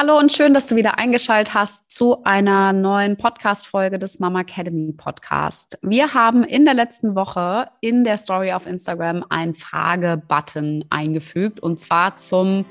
Hallo 0.00 0.16
und 0.16 0.32
schön, 0.32 0.54
dass 0.54 0.68
du 0.68 0.76
wieder 0.76 0.96
eingeschaltet 0.96 1.54
hast 1.54 1.90
zu 1.90 2.22
einer 2.22 2.72
neuen 2.72 3.16
Podcast-Folge 3.16 3.98
des 3.98 4.20
Mama 4.20 4.42
Academy 4.42 4.92
Podcast. 4.92 5.76
Wir 5.82 6.14
haben 6.14 6.44
in 6.44 6.64
der 6.64 6.74
letzten 6.74 7.16
Woche 7.16 7.66
in 7.80 8.04
der 8.04 8.16
Story 8.16 8.52
auf 8.52 8.68
Instagram 8.68 9.24
einen 9.28 9.54
Frage-Button 9.54 10.84
eingefügt 10.88 11.58
und 11.58 11.80
zwar 11.80 12.16
zum 12.16 12.64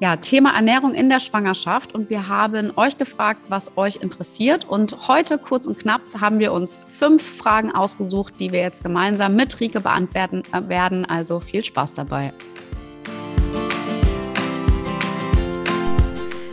ja, 0.00 0.16
Thema 0.16 0.54
Ernährung 0.54 0.94
in 0.94 1.10
der 1.10 1.20
Schwangerschaft. 1.20 1.94
Und 1.94 2.08
wir 2.08 2.28
haben 2.28 2.72
euch 2.76 2.96
gefragt, 2.96 3.42
was 3.48 3.76
euch 3.76 3.96
interessiert. 3.96 4.64
Und 4.64 5.08
heute, 5.08 5.36
kurz 5.36 5.66
und 5.66 5.78
knapp, 5.78 6.00
haben 6.22 6.38
wir 6.38 6.52
uns 6.52 6.80
fünf 6.88 7.22
Fragen 7.22 7.70
ausgesucht, 7.70 8.40
die 8.40 8.50
wir 8.50 8.60
jetzt 8.60 8.82
gemeinsam 8.82 9.36
mit 9.36 9.60
Rike 9.60 9.82
beantworten 9.82 10.42
äh, 10.54 10.68
werden. 10.70 11.04
Also 11.04 11.38
viel 11.38 11.62
Spaß 11.62 11.94
dabei. 11.94 12.32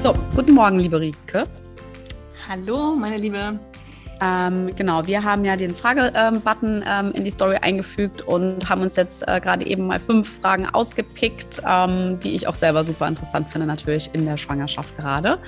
So, 0.00 0.14
guten 0.36 0.54
Morgen, 0.54 0.78
liebe 0.78 1.00
Rike. 1.00 1.48
Hallo, 2.48 2.94
meine 2.94 3.16
Liebe. 3.16 3.58
Ähm, 4.20 4.70
genau, 4.76 5.04
wir 5.08 5.24
haben 5.24 5.44
ja 5.44 5.56
den 5.56 5.74
Frage-Button 5.74 6.84
ähm, 6.88 7.12
in 7.14 7.24
die 7.24 7.30
Story 7.30 7.56
eingefügt 7.56 8.22
und 8.22 8.68
haben 8.68 8.82
uns 8.82 8.94
jetzt 8.94 9.26
äh, 9.26 9.40
gerade 9.40 9.66
eben 9.66 9.88
mal 9.88 9.98
fünf 9.98 10.40
Fragen 10.40 10.66
ausgepickt, 10.66 11.62
ähm, 11.68 12.20
die 12.20 12.34
ich 12.36 12.46
auch 12.46 12.54
selber 12.54 12.84
super 12.84 13.08
interessant 13.08 13.50
finde, 13.50 13.66
natürlich 13.66 14.10
in 14.12 14.24
der 14.24 14.36
Schwangerschaft 14.36 14.96
gerade. 14.96 15.38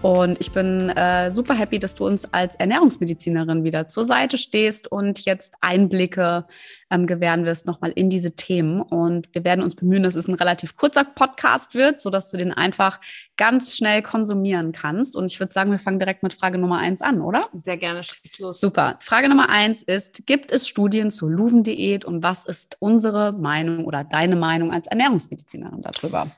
Und 0.00 0.40
ich 0.40 0.50
bin 0.50 0.88
äh, 0.90 1.30
super 1.30 1.54
happy, 1.54 1.78
dass 1.78 1.94
du 1.94 2.06
uns 2.06 2.24
als 2.32 2.56
Ernährungsmedizinerin 2.56 3.64
wieder 3.64 3.86
zur 3.86 4.06
Seite 4.06 4.38
stehst 4.38 4.90
und 4.90 5.26
jetzt 5.26 5.56
Einblicke 5.60 6.46
ähm, 6.90 7.06
gewähren 7.06 7.44
wirst 7.44 7.66
nochmal 7.66 7.90
in 7.92 8.10
diese 8.10 8.34
Themen. 8.36 8.82
Und 8.82 9.34
wir 9.34 9.44
werden 9.44 9.62
uns 9.62 9.74
bemühen, 9.74 10.02
dass 10.02 10.16
es 10.16 10.28
ein 10.28 10.34
relativ 10.34 10.76
kurzer 10.76 11.04
Podcast 11.04 11.74
wird, 11.74 12.00
sodass 12.00 12.30
du 12.30 12.36
den 12.36 12.52
einfach 12.52 13.00
ganz 13.36 13.76
schnell 13.76 14.02
konsumieren 14.02 14.72
kannst. 14.72 15.16
Und 15.16 15.30
ich 15.30 15.40
würde 15.40 15.52
sagen, 15.52 15.70
wir 15.70 15.78
fangen 15.78 15.98
direkt 15.98 16.22
mit 16.22 16.34
Frage 16.34 16.58
Nummer 16.58 16.78
eins 16.78 17.02
an, 17.02 17.20
oder? 17.20 17.42
Sehr 17.52 17.76
gerne, 17.76 18.02
schieß 18.02 18.38
los. 18.38 18.60
Super. 18.60 18.96
Frage 19.00 19.28
Nummer 19.28 19.48
eins 19.48 19.82
ist, 19.82 20.26
gibt 20.26 20.52
es 20.52 20.68
Studien 20.68 21.10
zur 21.10 21.30
Luven-Diät 21.30 22.04
und 22.04 22.22
was 22.22 22.44
ist 22.44 22.76
unsere 22.80 23.32
Meinung 23.32 23.84
oder 23.84 24.04
deine 24.04 24.36
Meinung 24.36 24.72
als 24.72 24.86
Ernährungsmedizinerin 24.86 25.82
darüber? 25.82 26.30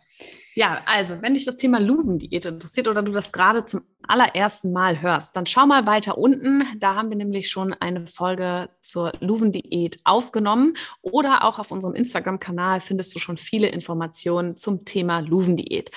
Ja, 0.55 0.83
also 0.85 1.23
wenn 1.23 1.35
dich 1.35 1.47
das 1.47 1.57
Thema 1.57 1.81
Luven-Diät 1.81 2.45
interessiert 2.45 2.87
oder 2.87 3.03
du 3.03 3.11
das 3.11 3.33
gerade 3.33 3.65
zum 3.65 3.83
allerersten 4.07 4.73
Mal 4.73 5.01
hörst, 5.01 5.35
dann 5.35 5.47
schau 5.47 5.67
mal 5.67 5.87
weiter 5.87 6.19
unten. 6.19 6.65
Da 6.79 6.95
haben 6.95 7.09
wir 7.09 7.17
nämlich 7.17 7.49
schon 7.49 7.73
eine 7.73 8.07
Folge 8.07 8.69
zur 8.81 9.13
Luven-Diät 9.21 10.01
aufgenommen. 10.05 10.75
Oder 11.01 11.45
auch 11.45 11.59
auf 11.59 11.71
unserem 11.71 11.95
Instagram-Kanal 11.95 12.81
findest 12.81 13.15
du 13.15 13.19
schon 13.19 13.39
viele 13.39 13.69
Informationen 13.69 14.57
zum 14.57 14.85
Thema 14.85 15.21
Luven-Diät. 15.21 15.91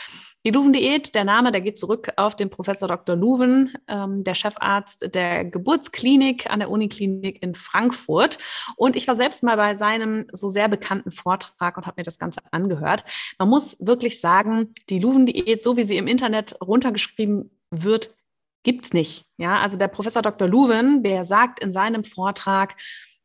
Die 0.46 0.52
Luven-Diät, 0.52 1.16
der 1.16 1.24
Name, 1.24 1.52
der 1.52 1.62
geht 1.62 1.76
zurück 1.76 2.12
auf 2.18 2.36
den 2.36 2.52
Professor 2.52 2.88
Dr. 2.88 3.16
Luven, 3.16 3.74
ähm, 3.88 4.24
der 4.24 4.36
Chefarzt 4.36 5.16
der 5.16 5.44
Geburtsklinik 5.44 6.48
an 6.52 6.60
der 6.60 6.70
Uniklinik 6.70 7.42
in 7.42 7.56
Frankfurt. 7.56 8.38
Und 8.76 8.96
ich 8.96 9.08
war 9.08 9.16
selbst 9.16 9.42
mal 9.42 9.58
bei 9.58 9.74
seinem 9.74 10.28
so 10.32 10.48
sehr 10.48 10.68
bekannten 10.68 11.10
Vortrag 11.10 11.78
und 11.78 11.88
habe 11.88 11.96
mir 11.98 12.04
das 12.04 12.20
Ganze 12.20 12.42
angehört. 12.52 13.04
Man 13.40 13.50
muss 13.50 13.78
wirklich 13.80 14.22
sagen, 14.22 14.76
die 14.92 15.00
Luven-Diät, 15.00 15.64
so 15.64 15.78
wie 15.78 15.84
sie 15.84 15.98
im 15.98 16.06
Internet 16.06 16.56
runtergeschrieben 16.62 17.50
wird, 17.72 18.16
gibt's 18.62 18.94
nicht. 18.94 19.26
Ja, 19.38 19.62
also 19.62 19.78
der 19.78 19.88
Professor 19.88 20.22
Dr. 20.22 20.48
Luven, 20.48 21.02
der 21.02 21.26
sagt 21.26 21.60
in 21.60 21.72
seinem 21.72 22.04
Vortrag, 22.04 22.76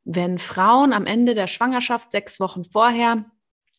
wenn 0.04 0.38
Frauen 0.38 0.94
am 0.94 1.04
Ende 1.04 1.34
der 1.34 1.48
Schwangerschaft 1.48 2.12
sechs 2.12 2.40
Wochen 2.40 2.64
vorher 2.64 3.26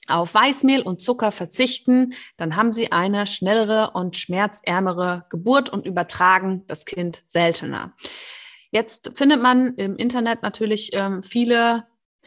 auf 0.07 0.33
Weißmehl 0.33 0.81
und 0.81 1.01
Zucker 1.01 1.31
verzichten, 1.31 2.13
dann 2.37 2.55
haben 2.55 2.73
sie 2.73 2.91
eine 2.91 3.27
schnellere 3.27 3.91
und 3.91 4.15
schmerzärmere 4.15 5.25
Geburt 5.29 5.69
und 5.69 5.85
übertragen 5.85 6.63
das 6.67 6.85
Kind 6.85 7.23
seltener. 7.25 7.93
Jetzt 8.71 9.11
findet 9.15 9.41
man 9.41 9.75
im 9.75 9.97
Internet 9.97 10.43
natürlich 10.43 10.91
ähm, 10.93 11.21
viele 11.21 11.83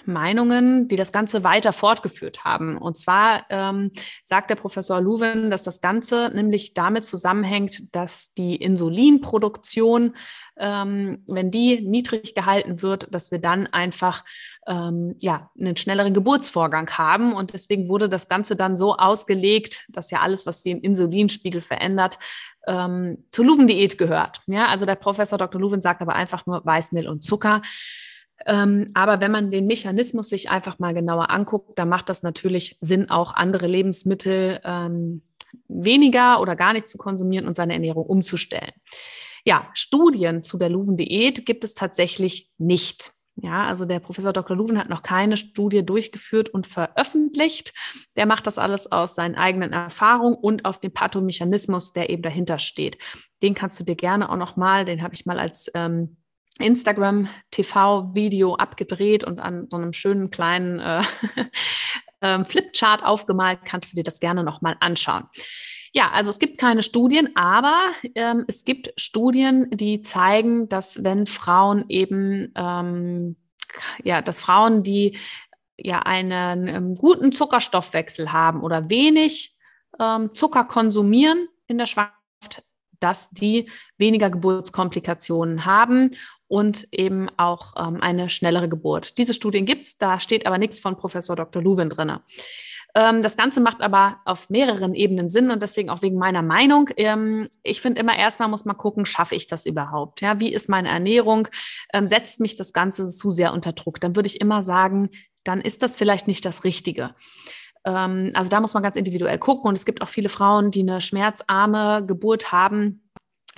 Meinungen, 0.06 0.88
die 0.88 0.96
das 0.96 1.12
Ganze 1.12 1.44
weiter 1.44 1.72
fortgeführt 1.72 2.44
haben. 2.44 2.76
Und 2.76 2.96
zwar 2.96 3.44
ähm, 3.50 3.90
sagt 4.22 4.50
der 4.50 4.56
Professor 4.56 5.00
Luwen, 5.00 5.50
dass 5.50 5.64
das 5.64 5.80
Ganze 5.80 6.30
nämlich 6.34 6.74
damit 6.74 7.04
zusammenhängt, 7.04 7.94
dass 7.94 8.34
die 8.34 8.56
Insulinproduktion, 8.56 10.14
ähm, 10.56 11.22
wenn 11.26 11.50
die 11.50 11.80
niedrig 11.80 12.34
gehalten 12.34 12.82
wird, 12.82 13.12
dass 13.14 13.30
wir 13.30 13.38
dann 13.38 13.66
einfach 13.66 14.24
ähm, 14.66 15.16
ja 15.20 15.50
einen 15.58 15.76
schnelleren 15.76 16.14
Geburtsvorgang 16.14 16.90
haben. 16.90 17.32
Und 17.32 17.52
deswegen 17.52 17.88
wurde 17.88 18.08
das 18.08 18.28
Ganze 18.28 18.56
dann 18.56 18.76
so 18.76 18.96
ausgelegt, 18.96 19.86
dass 19.88 20.10
ja 20.10 20.20
alles, 20.20 20.46
was 20.46 20.62
den 20.62 20.80
Insulinspiegel 20.80 21.60
verändert, 21.60 22.18
ähm, 22.66 23.24
zur 23.30 23.44
Luven-Diät 23.44 23.98
gehört. 23.98 24.42
Ja, 24.46 24.68
also 24.68 24.86
der 24.86 24.94
Professor 24.94 25.38
Dr. 25.38 25.60
Luwen 25.60 25.82
sagt 25.82 26.02
aber 26.02 26.14
einfach 26.14 26.46
nur 26.46 26.64
Weißmehl 26.64 27.08
und 27.08 27.24
Zucker. 27.24 27.62
Ähm, 28.46 28.86
aber 28.94 29.20
wenn 29.20 29.30
man 29.30 29.50
den 29.50 29.66
Mechanismus 29.66 30.28
sich 30.28 30.50
einfach 30.50 30.78
mal 30.78 30.94
genauer 30.94 31.30
anguckt, 31.30 31.78
dann 31.78 31.88
macht 31.88 32.08
das 32.08 32.22
natürlich 32.22 32.76
Sinn, 32.80 33.10
auch 33.10 33.34
andere 33.34 33.66
Lebensmittel 33.66 34.60
ähm, 34.64 35.22
weniger 35.68 36.40
oder 36.40 36.56
gar 36.56 36.72
nicht 36.72 36.86
zu 36.86 36.98
konsumieren 36.98 37.46
und 37.46 37.56
seine 37.56 37.74
Ernährung 37.74 38.06
umzustellen. 38.06 38.72
Ja, 39.44 39.68
Studien 39.74 40.42
zu 40.42 40.58
der 40.58 40.70
Luven-Diät 40.70 41.44
gibt 41.46 41.64
es 41.64 41.74
tatsächlich 41.74 42.50
nicht. 42.58 43.12
Ja, 43.36 43.66
also 43.66 43.84
der 43.84 43.98
Professor 43.98 44.32
Dr. 44.32 44.56
Luven 44.56 44.78
hat 44.78 44.88
noch 44.88 45.02
keine 45.02 45.36
Studie 45.36 45.84
durchgeführt 45.84 46.50
und 46.50 46.68
veröffentlicht. 46.68 47.74
Der 48.14 48.26
macht 48.26 48.46
das 48.46 48.58
alles 48.58 48.90
aus 48.92 49.16
seinen 49.16 49.34
eigenen 49.34 49.72
Erfahrungen 49.72 50.36
und 50.36 50.64
auf 50.64 50.78
den 50.78 50.94
Pathomechanismus, 50.94 51.92
der 51.92 52.10
eben 52.10 52.22
dahinter 52.22 52.60
steht. 52.60 52.96
Den 53.42 53.54
kannst 53.54 53.78
du 53.80 53.84
dir 53.84 53.96
gerne 53.96 54.30
auch 54.30 54.36
noch 54.36 54.56
mal, 54.56 54.84
den 54.84 55.02
habe 55.02 55.14
ich 55.14 55.26
mal 55.26 55.40
als 55.40 55.70
ähm, 55.74 56.16
Instagram 56.58 57.28
TV-Video 57.50 58.54
abgedreht 58.54 59.24
und 59.24 59.40
an 59.40 59.66
so 59.70 59.76
einem 59.76 59.92
schönen 59.92 60.30
kleinen 60.30 60.78
äh, 60.78 61.02
ähm, 62.22 62.44
Flipchart 62.44 63.04
aufgemalt, 63.04 63.60
kannst 63.64 63.92
du 63.92 63.96
dir 63.96 64.04
das 64.04 64.20
gerne 64.20 64.44
nochmal 64.44 64.76
anschauen. 64.80 65.24
Ja, 65.92 66.10
also 66.10 66.30
es 66.30 66.40
gibt 66.40 66.58
keine 66.58 66.82
Studien, 66.82 67.30
aber 67.36 67.92
ähm, 68.16 68.44
es 68.48 68.64
gibt 68.64 68.92
Studien, 68.96 69.68
die 69.70 70.00
zeigen, 70.00 70.68
dass 70.68 71.04
wenn 71.04 71.26
Frauen 71.26 71.84
eben, 71.88 72.52
ähm, 72.56 73.36
ja, 74.02 74.20
dass 74.20 74.40
Frauen, 74.40 74.82
die 74.82 75.16
ja 75.76 76.00
einen 76.00 76.66
ähm, 76.66 76.94
guten 76.96 77.30
Zuckerstoffwechsel 77.30 78.32
haben 78.32 78.62
oder 78.62 78.90
wenig 78.90 79.56
ähm, 80.00 80.34
Zucker 80.34 80.64
konsumieren 80.64 81.48
in 81.68 81.78
der 81.78 81.86
Schwangerschaft, 81.86 82.64
dass 82.98 83.30
die 83.30 83.70
weniger 83.96 84.30
Geburtskomplikationen 84.30 85.64
haben 85.64 86.10
und 86.48 86.86
eben 86.92 87.28
auch 87.36 87.74
ähm, 87.76 88.00
eine 88.00 88.28
schnellere 88.28 88.68
Geburt. 88.68 89.18
Diese 89.18 89.34
Studien 89.34 89.66
gibt 89.66 89.86
es, 89.86 89.98
da 89.98 90.20
steht 90.20 90.46
aber 90.46 90.58
nichts 90.58 90.78
von 90.78 90.96
Professor 90.96 91.36
Dr. 91.36 91.62
Luwen 91.62 91.90
drin. 91.90 92.18
Ähm, 92.94 93.22
das 93.22 93.36
Ganze 93.36 93.60
macht 93.60 93.80
aber 93.80 94.20
auf 94.24 94.48
mehreren 94.50 94.94
Ebenen 94.94 95.28
Sinn 95.28 95.50
und 95.50 95.62
deswegen 95.62 95.90
auch 95.90 96.02
wegen 96.02 96.16
meiner 96.16 96.42
Meinung. 96.42 96.90
Ähm, 96.96 97.48
ich 97.62 97.80
finde 97.80 98.00
immer 98.00 98.16
erstmal 98.16 98.48
muss 98.48 98.64
man 98.64 98.76
gucken, 98.76 99.04
schaffe 99.04 99.34
ich 99.34 99.46
das 99.46 99.66
überhaupt? 99.66 100.20
Ja, 100.20 100.38
wie 100.38 100.52
ist 100.52 100.68
meine 100.68 100.90
Ernährung? 100.90 101.48
Ähm, 101.92 102.06
setzt 102.06 102.40
mich 102.40 102.56
das 102.56 102.72
Ganze 102.72 103.08
zu 103.08 103.30
sehr 103.30 103.52
unter 103.52 103.72
Druck? 103.72 104.00
Dann 104.00 104.14
würde 104.14 104.28
ich 104.28 104.40
immer 104.40 104.62
sagen, 104.62 105.10
dann 105.42 105.60
ist 105.60 105.82
das 105.82 105.96
vielleicht 105.96 106.28
nicht 106.28 106.44
das 106.44 106.62
Richtige. 106.62 107.14
Ähm, 107.84 108.30
also 108.34 108.48
da 108.48 108.60
muss 108.60 108.74
man 108.74 108.82
ganz 108.82 108.96
individuell 108.96 109.38
gucken 109.38 109.68
und 109.68 109.76
es 109.76 109.84
gibt 109.84 110.00
auch 110.00 110.08
viele 110.08 110.28
Frauen, 110.28 110.70
die 110.70 110.80
eine 110.80 111.00
schmerzarme 111.00 112.04
Geburt 112.06 112.52
haben 112.52 113.03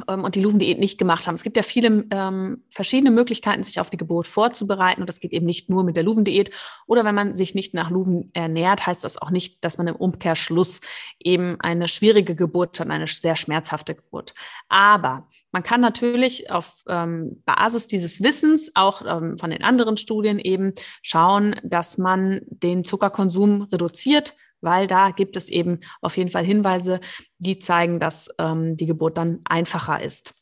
und 0.06 0.34
die 0.34 0.42
Luven-Diät 0.42 0.78
nicht 0.78 0.98
gemacht 0.98 1.26
haben. 1.26 1.34
Es 1.36 1.42
gibt 1.42 1.56
ja 1.56 1.62
viele 1.62 2.04
ähm, 2.10 2.64
verschiedene 2.70 3.10
Möglichkeiten, 3.10 3.62
sich 3.62 3.80
auf 3.80 3.88
die 3.88 3.96
Geburt 3.96 4.26
vorzubereiten. 4.26 5.00
Und 5.00 5.08
das 5.08 5.20
geht 5.20 5.32
eben 5.32 5.46
nicht 5.46 5.70
nur 5.70 5.84
mit 5.84 5.96
der 5.96 6.04
Luven-Diät. 6.04 6.50
Oder 6.86 7.04
wenn 7.04 7.14
man 7.14 7.32
sich 7.32 7.54
nicht 7.54 7.72
nach 7.72 7.90
Luven 7.90 8.30
ernährt, 8.34 8.86
heißt 8.86 9.04
das 9.04 9.16
auch 9.16 9.30
nicht, 9.30 9.64
dass 9.64 9.78
man 9.78 9.86
im 9.86 9.96
Umkehrschluss 9.96 10.80
eben 11.18 11.58
eine 11.60 11.88
schwierige 11.88 12.34
Geburt 12.34 12.78
hat, 12.78 12.90
eine 12.90 13.06
sehr 13.06 13.36
schmerzhafte 13.36 13.94
Geburt. 13.94 14.34
Aber 14.68 15.28
man 15.50 15.62
kann 15.62 15.80
natürlich 15.80 16.50
auf 16.50 16.82
ähm, 16.88 17.42
Basis 17.46 17.86
dieses 17.86 18.22
Wissens, 18.22 18.72
auch 18.74 19.02
ähm, 19.06 19.38
von 19.38 19.50
den 19.50 19.64
anderen 19.64 19.96
Studien 19.96 20.38
eben, 20.38 20.74
schauen, 21.00 21.56
dass 21.62 21.96
man 21.96 22.42
den 22.48 22.84
Zuckerkonsum 22.84 23.62
reduziert 23.62 24.34
weil 24.60 24.86
da 24.86 25.10
gibt 25.10 25.36
es 25.36 25.48
eben 25.48 25.80
auf 26.00 26.16
jeden 26.16 26.30
Fall 26.30 26.44
Hinweise, 26.44 27.00
die 27.38 27.58
zeigen, 27.58 28.00
dass 28.00 28.28
ähm, 28.38 28.76
die 28.76 28.86
Geburt 28.86 29.18
dann 29.18 29.40
einfacher 29.44 30.02
ist. 30.02 30.34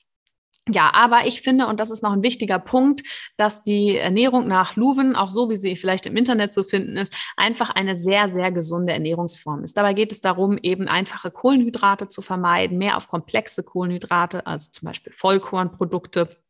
Ja, 0.67 0.95
aber 0.95 1.27
ich 1.27 1.43
finde, 1.43 1.67
und 1.67 1.79
das 1.79 1.91
ist 1.91 2.03
noch 2.03 2.13
ein 2.13 2.23
wichtiger 2.23 2.59
Punkt, 2.59 3.03
dass 3.37 3.63
die 3.63 3.99
Ernährung 3.99 4.49
nach 4.49 4.77
Luven, 4.77 5.15
auch 5.15 5.31
so 5.31 5.51
wie 5.51 5.57
sie 5.57 5.77
vielleicht 5.77 6.07
im 6.07 6.17
Internet 6.17 6.55
zu 6.55 6.65
finden 6.65 6.97
ist, 6.97 7.15
einfach 7.37 7.69
eine 7.69 7.99
sehr, 7.99 8.31
sehr 8.31 8.51
gesunde 8.51 8.95
Ernährungsform 8.95 9.63
ist. 9.63 9.77
Dabei 9.77 9.93
geht 9.93 10.11
es 10.11 10.23
darum, 10.23 10.57
eben 10.57 10.89
einfache 10.89 11.31
Kohlenhydrate 11.31 12.09
zu 12.09 12.23
vermeiden, 12.23 12.79
mehr 12.79 12.97
auf 12.97 13.09
komplexe 13.09 13.63
Kohlenhydrate, 13.63 14.47
also 14.47 14.71
zum 14.71 14.87
Beispiel 14.87 15.13
Vollkornprodukte 15.13 16.44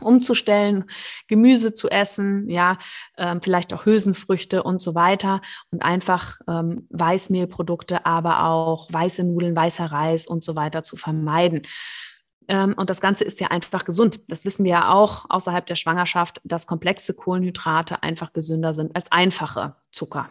umzustellen, 0.00 0.84
Gemüse 1.28 1.74
zu 1.74 1.88
essen, 1.88 2.48
ja, 2.48 2.78
ähm, 3.16 3.40
vielleicht 3.40 3.72
auch 3.74 3.86
Hülsenfrüchte 3.86 4.62
und 4.62 4.80
so 4.80 4.94
weiter 4.94 5.40
und 5.70 5.82
einfach 5.82 6.38
ähm, 6.48 6.86
Weißmehlprodukte, 6.90 8.06
aber 8.06 8.44
auch 8.44 8.88
weiße 8.92 9.24
Nudeln, 9.24 9.56
weißer 9.56 9.86
Reis 9.86 10.26
und 10.26 10.44
so 10.44 10.56
weiter 10.56 10.82
zu 10.82 10.96
vermeiden. 10.96 11.62
Ähm, 12.48 12.74
und 12.76 12.90
das 12.90 13.00
Ganze 13.00 13.24
ist 13.24 13.40
ja 13.40 13.48
einfach 13.48 13.84
gesund. 13.84 14.20
Das 14.28 14.44
wissen 14.44 14.64
wir 14.64 14.72
ja 14.72 14.92
auch 14.92 15.26
außerhalb 15.28 15.66
der 15.66 15.74
Schwangerschaft, 15.74 16.40
dass 16.44 16.66
komplexe 16.66 17.14
Kohlenhydrate 17.14 18.02
einfach 18.02 18.32
gesünder 18.32 18.74
sind 18.74 18.94
als 18.94 19.10
einfache 19.10 19.76
Zucker. 19.90 20.30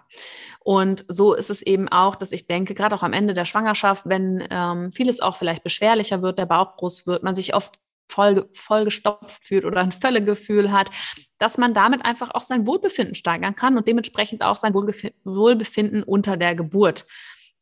Und 0.60 1.06
so 1.08 1.34
ist 1.34 1.50
es 1.50 1.62
eben 1.62 1.90
auch, 1.90 2.16
dass 2.16 2.32
ich 2.32 2.48
denke, 2.48 2.74
gerade 2.74 2.96
auch 2.96 3.04
am 3.04 3.14
Ende 3.14 3.34
der 3.34 3.46
Schwangerschaft, 3.46 4.04
wenn 4.06 4.46
ähm, 4.50 4.92
vieles 4.92 5.20
auch 5.20 5.36
vielleicht 5.36 5.64
beschwerlicher 5.64 6.22
wird, 6.22 6.40
der 6.40 6.46
Bauch 6.46 6.74
groß 6.74 7.08
wird, 7.08 7.24
man 7.24 7.36
sich 7.36 7.54
oft 7.54 7.76
voll, 8.08 8.48
vollgestopft 8.52 9.46
fühlt 9.46 9.66
oder 9.66 9.82
ein 9.82 9.92
Völlegefühl 9.92 10.72
hat, 10.72 10.90
dass 11.38 11.58
man 11.58 11.74
damit 11.74 12.06
einfach 12.06 12.32
auch 12.34 12.44
sein 12.44 12.66
Wohlbefinden 12.68 13.16
steigern 13.16 13.56
kann 13.56 13.78
und 13.78 13.88
dementsprechend 13.88 14.44
auch 14.44 14.56
sein 14.56 14.74
Wohlbefinden 14.74 16.04
unter 16.04 16.38
der 16.38 16.56
Geburt. 16.56 17.06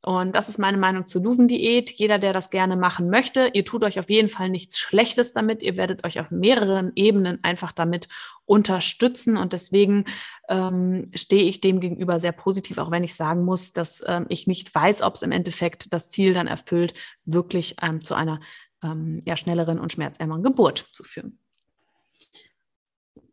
Und 0.06 0.36
das 0.36 0.50
ist 0.50 0.58
meine 0.58 0.78
Meinung 0.78 1.06
zur 1.06 1.24
Luven-Diät. 1.24 1.90
Jeder, 1.92 2.20
der 2.20 2.34
das 2.34 2.50
gerne 2.50 2.76
machen 2.76 3.10
möchte, 3.10 3.52
ihr 3.54 3.64
tut 3.64 3.84
euch 3.84 4.00
auf 4.00 4.10
jeden 4.10 4.28
Fall 4.28 4.50
nichts 4.50 4.78
Schlechtes 4.78 5.32
damit. 5.32 5.64
Ihr 5.64 5.78
werdet 5.78 6.04
euch 6.04 6.20
auf 6.20 6.30
mehreren 6.30 6.92
Ebenen 6.96 7.40
einfach 7.42 7.72
damit 7.72 8.10
unterstützen. 8.44 9.38
Und 9.38 9.54
deswegen 9.54 10.04
ähm, 10.50 11.08
stehe 11.16 11.44
ich 11.44 11.62
dem 11.62 11.80
gegenüber 11.80 12.20
sehr 12.20 12.34
positiv, 12.34 12.80
auch 12.80 12.92
wenn 12.92 13.06
ich 13.06 13.16
sagen 13.16 13.46
muss, 13.46 13.72
dass 13.72 14.04
ähm, 14.06 14.26
ich 14.28 14.46
nicht 14.46 14.76
weiß, 14.76 15.04
ob 15.04 15.16
es 15.16 15.22
im 15.22 15.32
Endeffekt 15.32 15.94
das 15.94 16.10
Ziel 16.10 16.34
dann 16.34 16.48
erfüllt, 16.48 16.94
wirklich 17.24 17.78
ähm, 17.82 18.02
zu 18.02 18.14
einer 18.14 18.42
ähm, 18.84 19.20
ja, 19.26 19.38
schnelleren 19.38 19.80
und 19.80 19.92
schmerzärmeren 19.92 20.44
Geburt 20.44 20.90
zu 20.92 21.04
führen. 21.04 21.40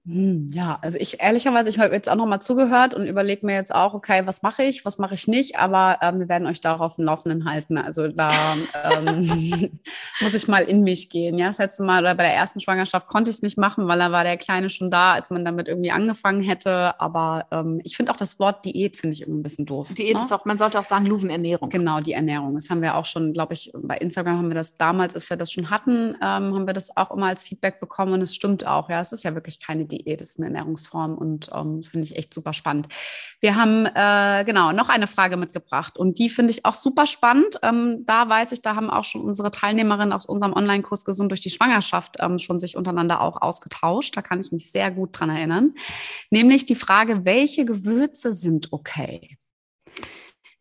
Hm, 0.07 0.49
ja, 0.55 0.79
also 0.81 0.97
ich 0.99 1.21
ehrlicherweise, 1.21 1.69
ich 1.69 1.79
habe 1.79 1.95
jetzt 1.95 2.09
auch 2.09 2.17
nochmal 2.17 2.41
zugehört 2.41 2.95
und 2.95 3.07
überlege 3.07 3.45
mir 3.45 3.55
jetzt 3.55 3.75
auch, 3.75 3.93
okay, 3.93 4.23
was 4.25 4.41
mache 4.43 4.63
ich, 4.63 4.87
was 4.87 4.97
mache 4.97 5.13
ich 5.13 5.29
nicht, 5.29 5.59
aber 5.59 5.99
ähm, 6.01 6.21
wir 6.21 6.29
werden 6.31 6.47
euch 6.47 6.63
darauf 6.63 6.97
im 6.97 7.05
Laufenden 7.05 7.45
halten. 7.45 7.77
Also 7.77 8.09
da 8.09 8.31
ähm, 8.83 9.71
muss 10.23 10.33
ich 10.33 10.49
mal 10.49 10.63
in 10.63 10.85
mich 10.85 11.11
gehen. 11.11 11.39
Ja, 11.39 11.49
das 11.49 11.59
letzte 11.59 11.83
Mal 11.83 12.01
oder 12.01 12.15
bei 12.15 12.23
der 12.23 12.35
ersten 12.35 12.61
Schwangerschaft 12.61 13.09
konnte 13.09 13.31
ich 13.31 13.37
es 13.37 13.43
nicht 13.43 13.59
machen, 13.59 13.89
weil 13.89 13.99
da 13.99 14.11
war 14.11 14.25
der 14.25 14.39
Kleine 14.39 14.71
schon 14.71 14.91
da, 14.91 15.13
als 15.13 15.29
man 15.29 15.45
damit 15.45 15.69
irgendwie 15.69 15.91
angefangen 15.91 16.43
hätte. 16.43 16.99
Aber 16.99 17.47
ähm, 17.51 17.83
ich 17.85 17.95
finde 17.95 18.11
auch 18.11 18.17
das 18.17 18.39
Wort 18.39 18.65
Diät 18.65 18.97
finde 18.97 19.13
ich 19.13 19.21
irgendwie 19.21 19.41
ein 19.41 19.43
bisschen 19.43 19.67
doof. 19.67 19.89
Diät 19.93 20.17
ne? 20.17 20.23
ist 20.23 20.33
auch, 20.33 20.47
man 20.47 20.57
sollte 20.57 20.79
auch 20.79 20.85
sagen, 20.85 21.05
Luvenernährung. 21.05 21.69
Genau, 21.69 22.01
die 22.01 22.15
Ernährung. 22.15 22.55
Das 22.55 22.71
haben 22.71 22.81
wir 22.81 22.97
auch 22.97 23.05
schon, 23.05 23.35
glaube 23.35 23.53
ich, 23.53 23.71
bei 23.75 23.99
Instagram 23.99 24.39
haben 24.39 24.49
wir 24.49 24.55
das 24.55 24.77
damals, 24.77 25.15
als 25.15 25.29
wir 25.29 25.37
das 25.37 25.53
schon 25.53 25.69
hatten, 25.69 26.15
ähm, 26.23 26.55
haben 26.55 26.67
wir 26.67 26.73
das 26.73 26.97
auch 26.97 27.11
immer 27.11 27.27
als 27.27 27.45
Feedback 27.45 27.81
bekommen 27.81 28.15
und 28.15 28.23
es 28.23 28.35
stimmt 28.35 28.67
auch. 28.67 28.89
Ja, 28.89 29.01
es 29.01 29.13
ist 29.13 29.25
ja 29.25 29.35
wirklich 29.35 29.61
keine 29.61 29.90
Diät, 29.91 30.21
ist 30.21 30.39
eine 30.39 30.47
Ernährungsform 30.47 31.17
und 31.17 31.51
ähm, 31.55 31.83
das 31.83 31.89
finde 31.89 32.05
ich 32.07 32.17
echt 32.17 32.33
super 32.33 32.53
spannend. 32.53 32.89
Wir 33.41 33.57
haben 33.57 33.87
äh, 33.87 34.45
genau 34.45 34.73
noch 34.73 34.89
eine 34.89 35.07
Frage 35.07 35.37
mitgebracht 35.37 35.99
und 35.99 36.19
die 36.19 36.31
finde 36.31 36.53
ich 36.53 36.65
auch 36.65 36.75
super 36.75 37.07
spannend. 37.07 37.59
Ähm, 37.63 38.05
da 38.07 38.29
weiß 38.29 38.53
ich, 38.53 38.63
da 38.63 38.77
haben 38.77 38.91
auch 38.91 39.05
schon 39.05 39.23
unsere 39.23 39.51
Teilnehmerinnen 39.51 40.13
aus 40.13 40.27
unserem 40.27 40.53
Online-Kurs 40.53 41.05
Gesund 41.05 41.31
durch 41.31 41.41
die 41.41 41.51
Schwangerschaft 41.51 42.17
ähm, 42.21 42.39
schon 42.39 42.61
sich 42.61 42.77
untereinander 42.77 43.21
auch 43.21 43.43
ausgetauscht. 43.43 44.17
Da 44.17 44.23
kann 44.23 44.41
ich 44.41 44.53
mich 44.53 44.71
sehr 44.71 44.91
gut 44.91 45.11
dran 45.13 45.31
erinnern. 45.31 45.75
Nämlich 46.31 46.67
die 46.67 46.75
Frage, 46.75 47.25
welche 47.25 47.65
Gewürze 47.65 48.33
sind 48.33 48.73
okay? 48.73 49.37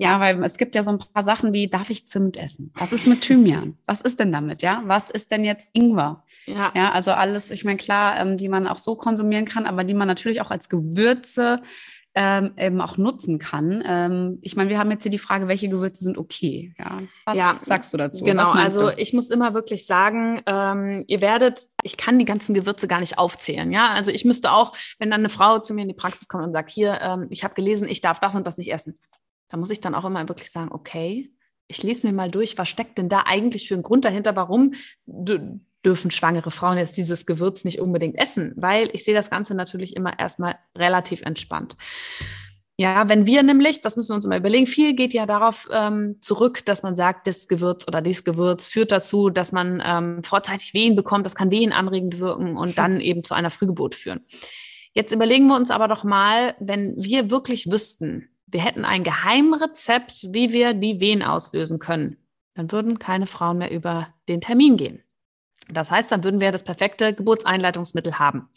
Ja, 0.02 0.22
weil 0.22 0.42
es 0.46 0.58
gibt 0.58 0.76
ja 0.76 0.84
so 0.84 0.92
ein 0.92 0.98
paar 0.98 1.24
Sachen 1.24 1.52
wie, 1.52 1.68
darf 1.68 1.90
ich 1.90 2.08
Zimt 2.08 2.38
essen? 2.38 2.72
Was 2.76 2.94
ist 2.94 3.06
mit 3.06 3.20
Thymian? 3.20 3.78
Was 3.86 4.00
ist 4.00 4.18
denn 4.20 4.32
damit? 4.32 4.62
Ja, 4.62 4.82
was 4.86 5.10
ist 5.10 5.30
denn 5.30 5.44
jetzt 5.44 5.70
Ingwer? 5.74 6.24
Ja. 6.50 6.72
ja, 6.76 6.92
also 6.92 7.12
alles, 7.12 7.52
ich 7.52 7.64
meine, 7.64 7.78
klar, 7.78 8.20
ähm, 8.20 8.38
die 8.38 8.50
man 8.50 8.68
auch 8.68 8.78
so 8.78 8.96
konsumieren 8.96 9.46
kann, 9.46 9.66
aber 9.66 9.84
die 9.84 9.94
man 9.94 10.08
natürlich 10.08 10.42
auch 10.42 10.52
als 10.52 10.70
Gewürze 10.70 11.62
ähm, 12.16 12.54
eben 12.58 12.82
auch 12.82 12.98
nutzen 12.98 13.38
kann. 13.38 13.84
Ähm, 13.86 14.40
ich 14.42 14.56
meine, 14.56 14.70
wir 14.70 14.80
haben 14.80 14.90
jetzt 14.90 15.04
hier 15.04 15.12
die 15.12 15.20
Frage, 15.20 15.48
welche 15.48 15.70
Gewürze 15.70 16.04
sind 16.04 16.18
okay? 16.18 16.74
Ja, 16.78 17.02
was 17.26 17.38
ja, 17.38 17.60
sagst 17.62 17.94
du 17.94 17.98
dazu? 17.98 18.26
Genau, 18.26 18.50
also 18.50 18.90
du? 18.90 18.98
ich 18.98 19.14
muss 19.14 19.30
immer 19.30 19.54
wirklich 19.54 19.86
sagen, 19.86 20.42
ähm, 20.48 21.04
ihr 21.08 21.22
werdet, 21.22 21.68
ich 21.84 21.98
kann 21.98 22.18
die 22.18 22.26
ganzen 22.26 22.56
Gewürze 22.56 22.88
gar 22.88 23.00
nicht 23.00 23.20
aufzählen. 23.20 23.72
Ja, 23.72 23.90
also 23.90 24.10
ich 24.10 24.26
müsste 24.26 24.52
auch, 24.52 24.76
wenn 24.98 25.12
dann 25.12 25.22
eine 25.22 25.30
Frau 25.30 25.60
zu 25.60 25.74
mir 25.74 25.84
in 25.84 25.88
die 25.88 25.94
Praxis 25.94 26.28
kommt 26.28 26.46
und 26.46 26.54
sagt, 26.54 26.72
hier, 26.72 27.00
ähm, 27.00 27.28
ich 27.30 27.44
habe 27.44 27.54
gelesen, 27.54 27.88
ich 27.88 28.02
darf 28.02 28.20
das 28.20 28.36
und 28.36 28.48
das 28.48 28.58
nicht 28.58 28.72
essen, 28.72 28.98
da 29.50 29.58
muss 29.58 29.70
ich 29.70 29.80
dann 29.80 29.96
auch 29.96 30.06
immer 30.06 30.28
wirklich 30.28 30.52
sagen, 30.52 30.72
okay, 30.72 31.32
ich 31.68 31.84
lese 31.84 32.08
mir 32.08 32.14
mal 32.14 32.32
durch, 32.32 32.58
was 32.58 32.68
steckt 32.68 32.98
denn 32.98 33.10
da 33.10 33.24
eigentlich 33.28 33.68
für 33.68 33.76
einen 33.76 33.84
Grund 33.84 34.04
dahinter, 34.04 34.36
warum 34.36 34.74
du, 35.06 35.62
dürfen 35.86 36.12
schwangere 36.12 36.52
Frauen 36.52 36.78
jetzt 36.78 36.98
dieses 36.98 37.26
Gewürz 37.26 37.64
nicht 37.64 37.80
unbedingt 37.80 38.18
essen, 38.18 38.54
weil 38.58 38.90
ich 38.94 39.04
sehe 39.04 39.14
das 39.14 39.30
Ganze 39.30 39.56
natürlich 39.56 39.96
immer 39.96 40.20
erstmal 40.20 40.58
relativ 40.78 41.22
entspannt. 41.22 41.78
Ja, 42.78 43.10
wenn 43.10 43.26
wir 43.26 43.44
nämlich, 43.44 43.82
das 43.82 43.98
müssen 43.98 44.12
wir 44.12 44.16
uns 44.16 44.26
immer 44.26 44.38
überlegen, 44.38 44.66
viel 44.66 44.94
geht 44.96 45.14
ja 45.14 45.26
darauf 45.26 45.68
ähm, 45.70 46.16
zurück, 46.22 46.64
dass 46.66 46.82
man 46.82 46.96
sagt, 46.96 47.28
das 47.28 47.50
Gewürz 47.50 47.86
oder 47.86 48.02
dieses 48.02 48.24
Gewürz 48.24 48.70
führt 48.70 48.94
dazu, 48.94 49.30
dass 49.30 49.52
man 49.52 49.84
ähm, 49.86 50.24
vorzeitig 50.24 50.74
Wehen 50.74 50.96
bekommt, 50.96 51.26
das 51.26 51.36
kann 51.36 51.52
Wehen 51.52 51.74
anregend 51.74 52.20
wirken 52.20 52.56
und 52.56 52.78
dann 52.78 53.02
eben 53.02 53.22
zu 53.26 53.34
einer 53.34 53.50
Frühgeburt 53.50 53.96
führen. 53.96 54.22
Jetzt 54.94 55.12
überlegen 55.12 55.48
wir 55.48 55.58
uns 55.58 55.72
aber 55.72 55.90
doch 55.90 56.06
mal, 56.06 56.56
wenn 56.62 56.96
wir 56.98 57.30
wirklich 57.30 57.70
wüssten, 57.70 58.30
wir 58.48 58.64
hätten 58.64 58.86
ein 58.86 59.04
Geheimrezept, 59.04 60.28
wie 60.34 60.54
wir 60.54 60.74
die 60.74 61.02
Wehen 61.02 61.22
auslösen 61.22 61.80
können, 61.80 62.16
dann 62.56 62.72
würden 62.72 62.98
keine 62.98 63.28
Frauen 63.28 63.58
mehr 63.58 63.72
über 63.72 64.08
den 64.30 64.40
Termin 64.40 64.78
gehen. 64.78 65.04
Das 65.72 65.92
heißt, 65.92 66.12
dann 66.12 66.24
würden 66.24 66.40
wir 66.40 66.52
das 66.52 66.64
perfekte 66.64 67.14
Geburtseinleitungsmittel 67.14 68.20
haben. 68.20 68.50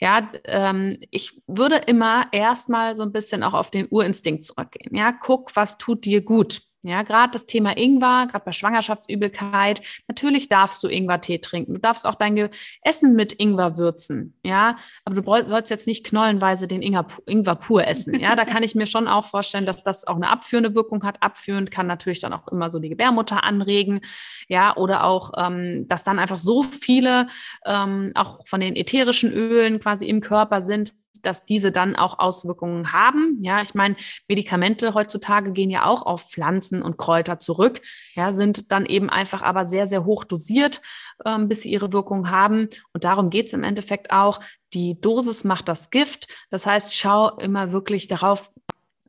Ja, 0.00 0.30
ähm, 0.44 0.96
ich 1.10 1.42
würde 1.46 1.76
immer 1.86 2.26
erstmal 2.32 2.96
so 2.96 3.02
ein 3.02 3.12
bisschen 3.12 3.42
auch 3.42 3.52
auf 3.54 3.70
den 3.70 3.86
Urinstinkt 3.90 4.44
zurückgehen. 4.44 4.96
Ja, 4.96 5.12
guck, 5.12 5.54
was 5.56 5.76
tut 5.76 6.04
dir 6.06 6.24
gut. 6.24 6.62
Ja, 6.82 7.02
gerade 7.02 7.32
das 7.32 7.44
Thema 7.44 7.76
Ingwer, 7.76 8.26
gerade 8.30 8.44
bei 8.44 8.52
Schwangerschaftsübelkeit. 8.52 9.82
Natürlich 10.08 10.48
darfst 10.48 10.82
du 10.82 10.88
Ingwer-Tee 10.88 11.38
trinken. 11.38 11.74
Du 11.74 11.80
darfst 11.80 12.06
auch 12.06 12.14
dein 12.14 12.48
Essen 12.80 13.14
mit 13.16 13.34
Ingwer 13.34 13.76
würzen. 13.76 14.34
Ja, 14.42 14.78
aber 15.04 15.20
du 15.20 15.46
sollst 15.46 15.70
jetzt 15.70 15.86
nicht 15.86 16.06
knollenweise 16.06 16.66
den 16.66 16.80
Ingwer, 16.80 17.06
Ingwer 17.26 17.56
pur 17.56 17.86
essen. 17.86 18.18
Ja, 18.18 18.34
da 18.34 18.46
kann 18.46 18.62
ich 18.62 18.74
mir 18.74 18.86
schon 18.86 19.08
auch 19.08 19.26
vorstellen, 19.26 19.66
dass 19.66 19.82
das 19.82 20.06
auch 20.06 20.16
eine 20.16 20.30
abführende 20.30 20.74
Wirkung 20.74 21.04
hat. 21.04 21.22
Abführend 21.22 21.70
kann 21.70 21.86
natürlich 21.86 22.20
dann 22.20 22.32
auch 22.32 22.48
immer 22.48 22.70
so 22.70 22.78
die 22.78 22.88
Gebärmutter 22.88 23.44
anregen. 23.44 24.00
Ja, 24.48 24.74
oder 24.76 25.04
auch, 25.04 25.32
ähm, 25.36 25.86
dass 25.86 26.02
dann 26.02 26.18
einfach 26.18 26.38
so 26.38 26.62
viele 26.62 27.28
ähm, 27.66 28.12
auch 28.14 28.46
von 28.46 28.60
den 28.60 28.74
ätherischen 28.74 29.32
Ölen 29.32 29.80
quasi 29.80 30.06
im 30.06 30.20
Körper 30.22 30.62
sind, 30.62 30.94
dass 31.22 31.44
diese 31.44 31.72
dann 31.72 31.96
auch 31.96 32.18
Auswirkungen 32.18 32.92
haben. 32.92 33.36
Ja, 33.40 33.60
ich 33.62 33.74
meine, 33.74 33.96
Medikamente 34.28 34.94
heutzutage 34.94 35.52
gehen 35.52 35.70
ja 35.70 35.86
auch 35.86 36.02
auf 36.02 36.30
Pflanzen 36.30 36.82
und 36.82 36.96
Kräuter 36.96 37.38
zurück, 37.38 37.80
ja, 38.14 38.32
sind 38.32 38.72
dann 38.72 38.86
eben 38.86 39.10
einfach 39.10 39.42
aber 39.42 39.64
sehr, 39.64 39.86
sehr 39.86 40.04
hoch 40.04 40.24
dosiert, 40.24 40.80
ähm, 41.24 41.48
bis 41.48 41.62
sie 41.62 41.70
ihre 41.70 41.92
Wirkung 41.92 42.30
haben. 42.30 42.68
Und 42.92 43.04
darum 43.04 43.30
geht 43.30 43.46
es 43.46 43.52
im 43.52 43.64
Endeffekt 43.64 44.10
auch. 44.10 44.40
Die 44.72 45.00
Dosis 45.00 45.44
macht 45.44 45.68
das 45.68 45.90
Gift. 45.90 46.28
Das 46.50 46.66
heißt, 46.66 46.96
schau 46.96 47.36
immer 47.38 47.72
wirklich 47.72 48.08
darauf, 48.08 48.50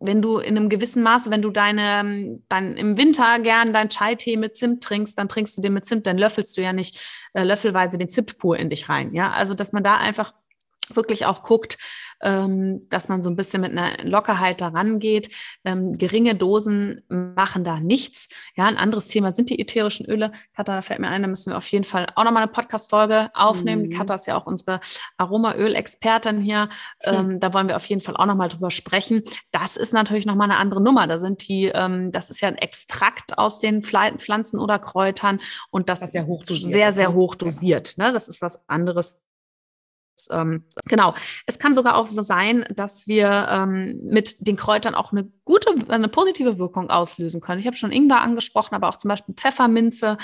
wenn 0.02 0.22
du 0.22 0.40
in 0.40 0.58
einem 0.58 0.70
gewissen 0.70 1.04
Maße, 1.04 1.30
wenn 1.30 1.44
du 1.44 1.52
deine, 1.52 2.40
dein, 2.50 2.76
im 2.76 2.98
Winter 2.98 3.40
gern 3.40 3.72
dein 3.72 3.90
Chai-Tee 3.90 4.36
mit 4.36 4.58
Zimt 4.58 4.84
trinkst, 4.84 5.18
dann 5.18 5.30
trinkst 5.30 5.56
du 5.56 5.62
den 5.62 5.74
mit 5.74 5.86
Zimt, 5.86 6.08
dann 6.08 6.18
löffelst 6.18 6.58
du 6.58 6.62
ja 6.62 6.74
nicht 6.74 7.00
äh, 7.34 7.44
löffelweise 7.44 8.00
den 8.00 8.08
Zimt 8.08 8.38
pur 8.40 8.58
in 8.58 8.72
dich 8.72 8.90
rein. 8.90 9.14
Ja, 9.14 9.32
also 9.32 9.54
dass 9.54 9.74
man 9.74 9.84
da 9.84 9.98
einfach 9.98 10.34
wirklich 10.96 11.26
auch 11.26 11.44
guckt, 11.44 11.78
ähm, 12.24 12.88
dass 12.90 13.10
man 13.10 13.22
so 13.24 13.30
ein 13.30 13.36
bisschen 13.36 13.62
mit 13.62 13.72
einer 13.72 14.04
Lockerheit 14.04 14.62
daran 14.62 15.00
geht. 15.00 15.32
Ähm, 15.66 15.98
geringe 15.98 16.36
Dosen 16.36 17.02
machen 17.10 17.64
da 17.64 17.80
nichts. 17.80 18.30
Ja, 18.56 18.66
ein 18.66 18.78
anderes 18.78 19.08
Thema 19.08 19.32
sind 19.32 19.50
die 19.50 19.60
ätherischen 19.60 20.06
Öle. 20.06 20.32
Katha, 20.56 20.76
da 20.76 20.82
fällt 20.82 21.00
mir 21.00 21.08
ein, 21.08 21.24
da 21.24 21.28
müssen 21.28 21.52
wir 21.52 21.58
auf 21.58 21.68
jeden 21.72 21.84
Fall 21.86 22.08
auch 22.16 22.24
nochmal 22.24 22.44
eine 22.44 22.52
Podcast-Folge 22.52 23.32
aufnehmen. 23.34 23.88
Mhm. 23.88 23.90
Katha 23.92 24.14
ist 24.14 24.28
ja 24.28 24.38
auch 24.38 24.46
unsere 24.46 24.80
Aromaöl-Expertin 25.18 26.40
hier. 26.42 26.70
Ähm, 27.04 27.40
Da 27.40 27.54
wollen 27.54 27.68
wir 27.68 27.76
auf 27.76 27.86
jeden 27.86 28.02
Fall 28.02 28.16
auch 28.18 28.28
nochmal 28.28 28.50
drüber 28.50 28.70
sprechen. 28.70 29.24
Das 29.52 29.76
ist 29.76 29.94
natürlich 29.94 30.26
nochmal 30.26 30.50
eine 30.50 30.60
andere 30.60 30.82
Nummer. 30.82 31.08
Da 31.08 31.18
sind 31.18 31.48
die, 31.48 31.72
das 31.72 32.30
ist 32.30 32.42
ja 32.42 32.48
ein 32.50 32.58
Extrakt 32.58 33.38
aus 33.38 33.60
den 33.60 33.82
Pflanzen 33.82 34.60
oder 34.60 34.78
Kräutern 34.80 35.40
und 35.70 35.90
das, 35.90 36.02
das 36.02 36.10
ist 36.10 36.16
ja 36.16 36.26
hochdosiert. 36.26 36.72
sehr, 36.72 36.92
sehr 36.94 37.14
hoch 37.14 37.36
dosiert. 37.36 37.98
Ne? 37.98 38.14
Das 38.14 38.28
ist 38.28 38.42
was 38.42 38.68
anderes 38.70 39.20
ähm, 40.32 40.64
genau. 40.86 41.14
Es 41.46 41.60
kann 41.60 41.74
sogar 41.74 41.96
auch 41.96 42.08
so 42.08 42.22
sein, 42.22 42.66
dass 42.74 43.08
wir 43.08 43.48
ähm, 43.50 44.00
mit 44.04 44.48
den 44.48 44.58
Kräutern 44.58 44.96
auch 44.96 45.12
eine 45.12 45.32
gute, 45.46 45.74
eine 45.90 46.08
positive 46.08 46.58
Wirkung 46.58 46.90
auslösen 46.90 47.42
können. 47.42 47.60
Ich 47.60 47.68
habe 47.68 47.78
schon 47.78 47.92
Ingwer 47.92 48.22
angesprochen, 48.22 48.76
aber 48.76 48.90
auch 48.90 48.98
zum 48.98 49.10
Beispiel 49.10 49.36
Pfefferminze 49.36 50.18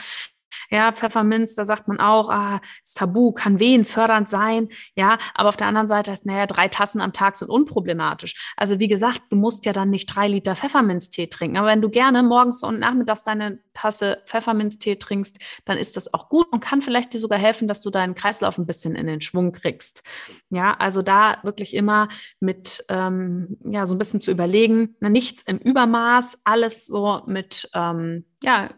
ja, 0.69 0.91
Pfefferminz, 0.91 1.55
da 1.55 1.65
sagt 1.65 1.87
man 1.87 1.99
auch, 1.99 2.29
ah, 2.29 2.59
ist 2.83 2.97
tabu, 2.97 3.31
kann 3.31 3.59
wehen, 3.59 3.85
fördernd 3.85 4.27
sein. 4.27 4.69
Ja, 4.95 5.17
aber 5.33 5.49
auf 5.49 5.57
der 5.57 5.67
anderen 5.67 5.87
Seite 5.87 6.11
heißt, 6.11 6.25
naja, 6.25 6.45
drei 6.45 6.67
Tassen 6.67 7.01
am 7.01 7.13
Tag 7.13 7.35
sind 7.35 7.49
unproblematisch. 7.49 8.53
Also 8.57 8.79
wie 8.79 8.87
gesagt, 8.87 9.21
du 9.29 9.35
musst 9.35 9.65
ja 9.65 9.73
dann 9.73 9.89
nicht 9.89 10.07
drei 10.07 10.27
Liter 10.27 10.55
Pfefferminztee 10.55 11.27
trinken. 11.27 11.57
Aber 11.57 11.67
wenn 11.67 11.81
du 11.81 11.89
gerne 11.89 12.23
morgens 12.23 12.63
und 12.63 12.79
nachmittags 12.79 13.23
deine 13.23 13.59
Tasse 13.73 14.23
Pfefferminztee 14.25 14.95
trinkst, 14.95 15.37
dann 15.65 15.77
ist 15.77 15.95
das 15.95 16.13
auch 16.13 16.29
gut 16.29 16.47
und 16.51 16.59
kann 16.59 16.81
vielleicht 16.81 17.13
dir 17.13 17.19
sogar 17.19 17.39
helfen, 17.39 17.67
dass 17.67 17.81
du 17.81 17.89
deinen 17.89 18.15
Kreislauf 18.15 18.57
ein 18.57 18.65
bisschen 18.65 18.95
in 18.95 19.07
den 19.07 19.21
Schwung 19.21 19.51
kriegst. 19.51 20.03
Ja, 20.49 20.73
also 20.73 21.01
da 21.01 21.37
wirklich 21.43 21.75
immer 21.75 22.09
mit, 22.39 22.83
ähm, 22.89 23.57
ja, 23.63 23.85
so 23.85 23.93
ein 23.93 23.97
bisschen 23.97 24.21
zu 24.21 24.31
überlegen, 24.31 24.95
na, 24.99 25.09
nichts 25.09 25.43
im 25.43 25.57
Übermaß, 25.57 26.41
alles 26.43 26.85
so 26.85 27.21
mit, 27.25 27.69
ähm, 27.73 28.25
ja, 28.43 28.69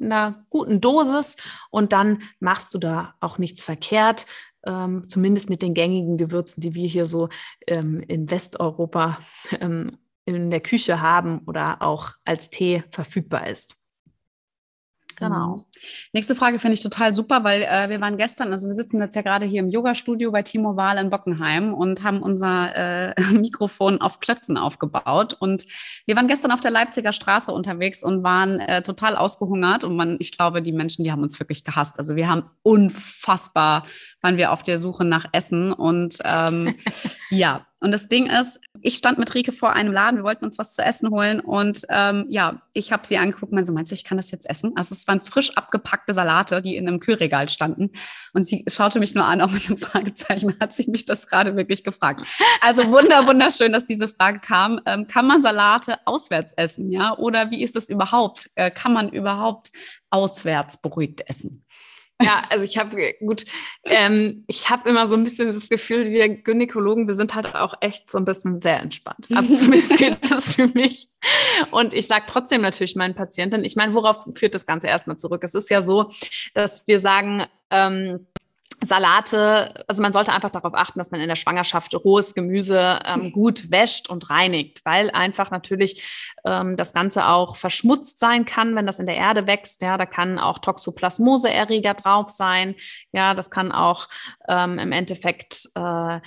einer 0.00 0.44
guten 0.50 0.80
Dosis 0.80 1.36
und 1.70 1.92
dann 1.92 2.22
machst 2.40 2.74
du 2.74 2.78
da 2.78 3.14
auch 3.20 3.38
nichts 3.38 3.62
verkehrt. 3.62 4.26
Ähm, 4.66 5.08
zumindest 5.08 5.50
mit 5.50 5.60
den 5.60 5.74
gängigen 5.74 6.16
Gewürzen, 6.16 6.62
die 6.62 6.74
wir 6.74 6.88
hier 6.88 7.06
so 7.06 7.28
ähm, 7.66 8.00
in 8.00 8.30
Westeuropa 8.30 9.18
ähm, 9.60 9.98
in 10.24 10.50
der 10.50 10.60
Küche 10.60 11.00
haben 11.02 11.40
oder 11.46 11.82
auch 11.82 12.12
als 12.24 12.48
Tee 12.48 12.82
verfügbar 12.90 13.46
ist. 13.46 13.76
Genau. 15.16 15.56
Mhm. 15.56 15.62
Nächste 16.12 16.34
Frage 16.34 16.58
finde 16.58 16.74
ich 16.74 16.82
total 16.82 17.14
super, 17.14 17.44
weil 17.44 17.62
äh, 17.62 17.88
wir 17.88 18.00
waren 18.00 18.16
gestern, 18.16 18.52
also 18.52 18.66
wir 18.66 18.74
sitzen 18.74 19.00
jetzt 19.00 19.14
ja 19.14 19.22
gerade 19.22 19.46
hier 19.46 19.60
im 19.60 19.68
Yoga-Studio 19.68 20.30
bei 20.30 20.42
Timo 20.42 20.76
Wahl 20.76 20.98
in 20.98 21.10
Bockenheim 21.10 21.74
und 21.74 22.02
haben 22.02 22.22
unser 22.22 22.74
äh, 22.74 23.20
Mikrofon 23.32 24.00
auf 24.00 24.20
Klötzen 24.20 24.56
aufgebaut. 24.56 25.34
Und 25.38 25.66
wir 26.06 26.16
waren 26.16 26.28
gestern 26.28 26.50
auf 26.50 26.60
der 26.60 26.70
Leipziger 26.70 27.12
Straße 27.12 27.52
unterwegs 27.52 28.02
und 28.02 28.22
waren 28.22 28.60
äh, 28.60 28.82
total 28.82 29.16
ausgehungert. 29.16 29.84
Und 29.84 29.96
man, 29.96 30.16
ich 30.20 30.36
glaube, 30.36 30.62
die 30.62 30.72
Menschen, 30.72 31.04
die 31.04 31.12
haben 31.12 31.22
uns 31.22 31.38
wirklich 31.38 31.64
gehasst. 31.64 31.98
Also 31.98 32.16
wir 32.16 32.28
haben 32.28 32.50
unfassbar, 32.62 33.86
waren 34.20 34.36
wir 34.36 34.52
auf 34.52 34.62
der 34.62 34.78
Suche 34.78 35.04
nach 35.04 35.26
Essen. 35.32 35.72
Und 35.72 36.18
ähm, 36.24 36.74
ja, 37.30 37.66
und 37.84 37.92
das 37.92 38.08
Ding 38.08 38.30
ist, 38.30 38.60
ich 38.80 38.96
stand 38.96 39.18
mit 39.18 39.34
Rike 39.34 39.52
vor 39.52 39.74
einem 39.74 39.92
Laden, 39.92 40.16
wir 40.16 40.24
wollten 40.24 40.46
uns 40.46 40.56
was 40.56 40.72
zu 40.72 40.82
essen 40.82 41.10
holen 41.10 41.40
und 41.40 41.82
ähm, 41.90 42.24
ja, 42.30 42.62
ich 42.72 42.92
habe 42.92 43.06
sie 43.06 43.18
angeguckt 43.18 43.52
und 43.52 43.56
meinte 43.56 43.66
so, 43.66 43.74
meinst 43.74 43.90
du, 43.90 43.94
ich 43.94 44.04
kann 44.04 44.16
das 44.16 44.30
jetzt 44.30 44.48
essen? 44.48 44.72
Also 44.74 44.94
es 44.94 45.06
waren 45.06 45.20
frisch 45.20 45.54
abgepackte 45.54 46.14
Salate, 46.14 46.62
die 46.62 46.76
in 46.76 46.88
einem 46.88 46.98
Kühlregal 46.98 47.50
standen 47.50 47.90
und 48.32 48.44
sie 48.44 48.64
schaute 48.68 49.00
mich 49.00 49.14
nur 49.14 49.26
an, 49.26 49.42
auch 49.42 49.50
mit 49.50 49.66
einem 49.66 49.76
Fragezeichen, 49.76 50.56
hat 50.60 50.72
sie 50.72 50.90
mich 50.90 51.04
das 51.04 51.26
gerade 51.26 51.56
wirklich 51.56 51.84
gefragt. 51.84 52.26
Also 52.62 52.90
wunder, 52.90 53.26
wunderschön, 53.26 53.70
dass 53.70 53.84
diese 53.84 54.08
Frage 54.08 54.40
kam. 54.40 54.80
Ähm, 54.86 55.06
kann 55.06 55.26
man 55.26 55.42
Salate 55.42 55.98
auswärts 56.06 56.54
essen, 56.54 56.90
ja? 56.90 57.14
Oder 57.18 57.50
wie 57.50 57.62
ist 57.62 57.76
das 57.76 57.90
überhaupt? 57.90 58.48
Äh, 58.54 58.70
kann 58.70 58.94
man 58.94 59.10
überhaupt 59.10 59.70
auswärts 60.08 60.80
beruhigt 60.80 61.28
essen? 61.28 61.66
Ja, 62.22 62.44
also 62.48 62.64
ich 62.64 62.78
habe 62.78 63.14
gut, 63.20 63.44
ähm, 63.84 64.44
ich 64.46 64.70
habe 64.70 64.88
immer 64.88 65.08
so 65.08 65.16
ein 65.16 65.24
bisschen 65.24 65.46
das 65.46 65.68
Gefühl, 65.68 66.10
wir 66.10 66.28
Gynäkologen, 66.28 67.08
wir 67.08 67.16
sind 67.16 67.34
halt 67.34 67.54
auch 67.54 67.74
echt 67.80 68.08
so 68.08 68.18
ein 68.18 68.24
bisschen 68.24 68.60
sehr 68.60 68.80
entspannt. 68.80 69.28
Also 69.34 69.54
zumindest 69.56 69.96
gilt 69.96 70.30
das 70.30 70.54
für 70.54 70.68
mich. 70.68 71.08
Und 71.72 71.92
ich 71.92 72.06
sage 72.06 72.24
trotzdem 72.26 72.60
natürlich 72.60 72.94
meinen 72.94 73.14
Patienten, 73.14 73.64
ich 73.64 73.74
meine, 73.74 73.94
worauf 73.94 74.28
führt 74.34 74.54
das 74.54 74.66
Ganze 74.66 74.86
erstmal 74.86 75.16
zurück? 75.16 75.42
Es 75.42 75.54
ist 75.54 75.70
ja 75.70 75.82
so, 75.82 76.10
dass 76.54 76.86
wir 76.86 77.00
sagen, 77.00 77.44
ähm, 77.70 78.26
Salate, 78.84 79.84
also 79.88 80.02
man 80.02 80.12
sollte 80.12 80.32
einfach 80.32 80.50
darauf 80.50 80.74
achten, 80.74 80.98
dass 80.98 81.10
man 81.10 81.20
in 81.20 81.28
der 81.28 81.36
Schwangerschaft 81.36 81.94
rohes 81.94 82.34
Gemüse 82.34 82.98
ähm, 83.04 83.32
gut 83.32 83.70
wäscht 83.70 84.08
und 84.08 84.30
reinigt, 84.30 84.80
weil 84.84 85.10
einfach 85.10 85.50
natürlich 85.50 86.02
ähm, 86.44 86.76
das 86.76 86.92
Ganze 86.92 87.26
auch 87.26 87.56
verschmutzt 87.56 88.18
sein 88.18 88.44
kann, 88.44 88.76
wenn 88.76 88.86
das 88.86 88.98
in 88.98 89.06
der 89.06 89.16
Erde 89.16 89.46
wächst. 89.46 89.82
Ja, 89.82 89.96
da 89.96 90.06
kann 90.06 90.38
auch 90.38 90.58
Toxoplasmose-Erreger 90.58 91.94
drauf 91.94 92.28
sein. 92.28 92.74
Ja, 93.12 93.34
das 93.34 93.50
kann 93.50 93.72
auch 93.72 94.08
ähm, 94.48 94.78
im 94.78 94.92
Endeffekt 94.92 95.70
äh, 95.74 96.20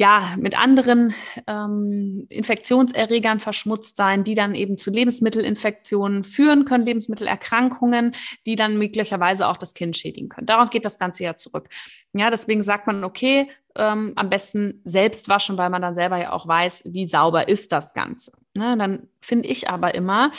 ja, 0.00 0.34
mit 0.38 0.58
anderen 0.58 1.12
ähm, 1.46 2.24
Infektionserregern 2.30 3.38
verschmutzt 3.38 3.96
sein, 3.96 4.24
die 4.24 4.34
dann 4.34 4.54
eben 4.54 4.78
zu 4.78 4.90
Lebensmittelinfektionen 4.90 6.24
führen 6.24 6.64
können, 6.64 6.86
Lebensmittelerkrankungen, 6.86 8.12
die 8.46 8.56
dann 8.56 8.78
möglicherweise 8.78 9.46
auch 9.46 9.58
das 9.58 9.74
Kind 9.74 9.98
schädigen 9.98 10.30
können. 10.30 10.46
Darauf 10.46 10.70
geht 10.70 10.86
das 10.86 10.98
Ganze 10.98 11.24
ja 11.24 11.36
zurück. 11.36 11.68
Ja, 12.14 12.30
deswegen 12.30 12.62
sagt 12.62 12.86
man, 12.86 13.04
okay, 13.04 13.48
ähm, 13.76 14.14
am 14.16 14.30
besten 14.30 14.80
selbst 14.86 15.28
waschen, 15.28 15.58
weil 15.58 15.68
man 15.68 15.82
dann 15.82 15.94
selber 15.94 16.16
ja 16.16 16.32
auch 16.32 16.48
weiß, 16.48 16.84
wie 16.86 17.06
sauber 17.06 17.48
ist 17.48 17.70
das 17.70 17.92
Ganze. 17.92 18.32
Ne? 18.54 18.78
Dann 18.78 19.06
finde 19.20 19.50
ich 19.50 19.68
aber 19.68 19.94
immer, 19.94 20.32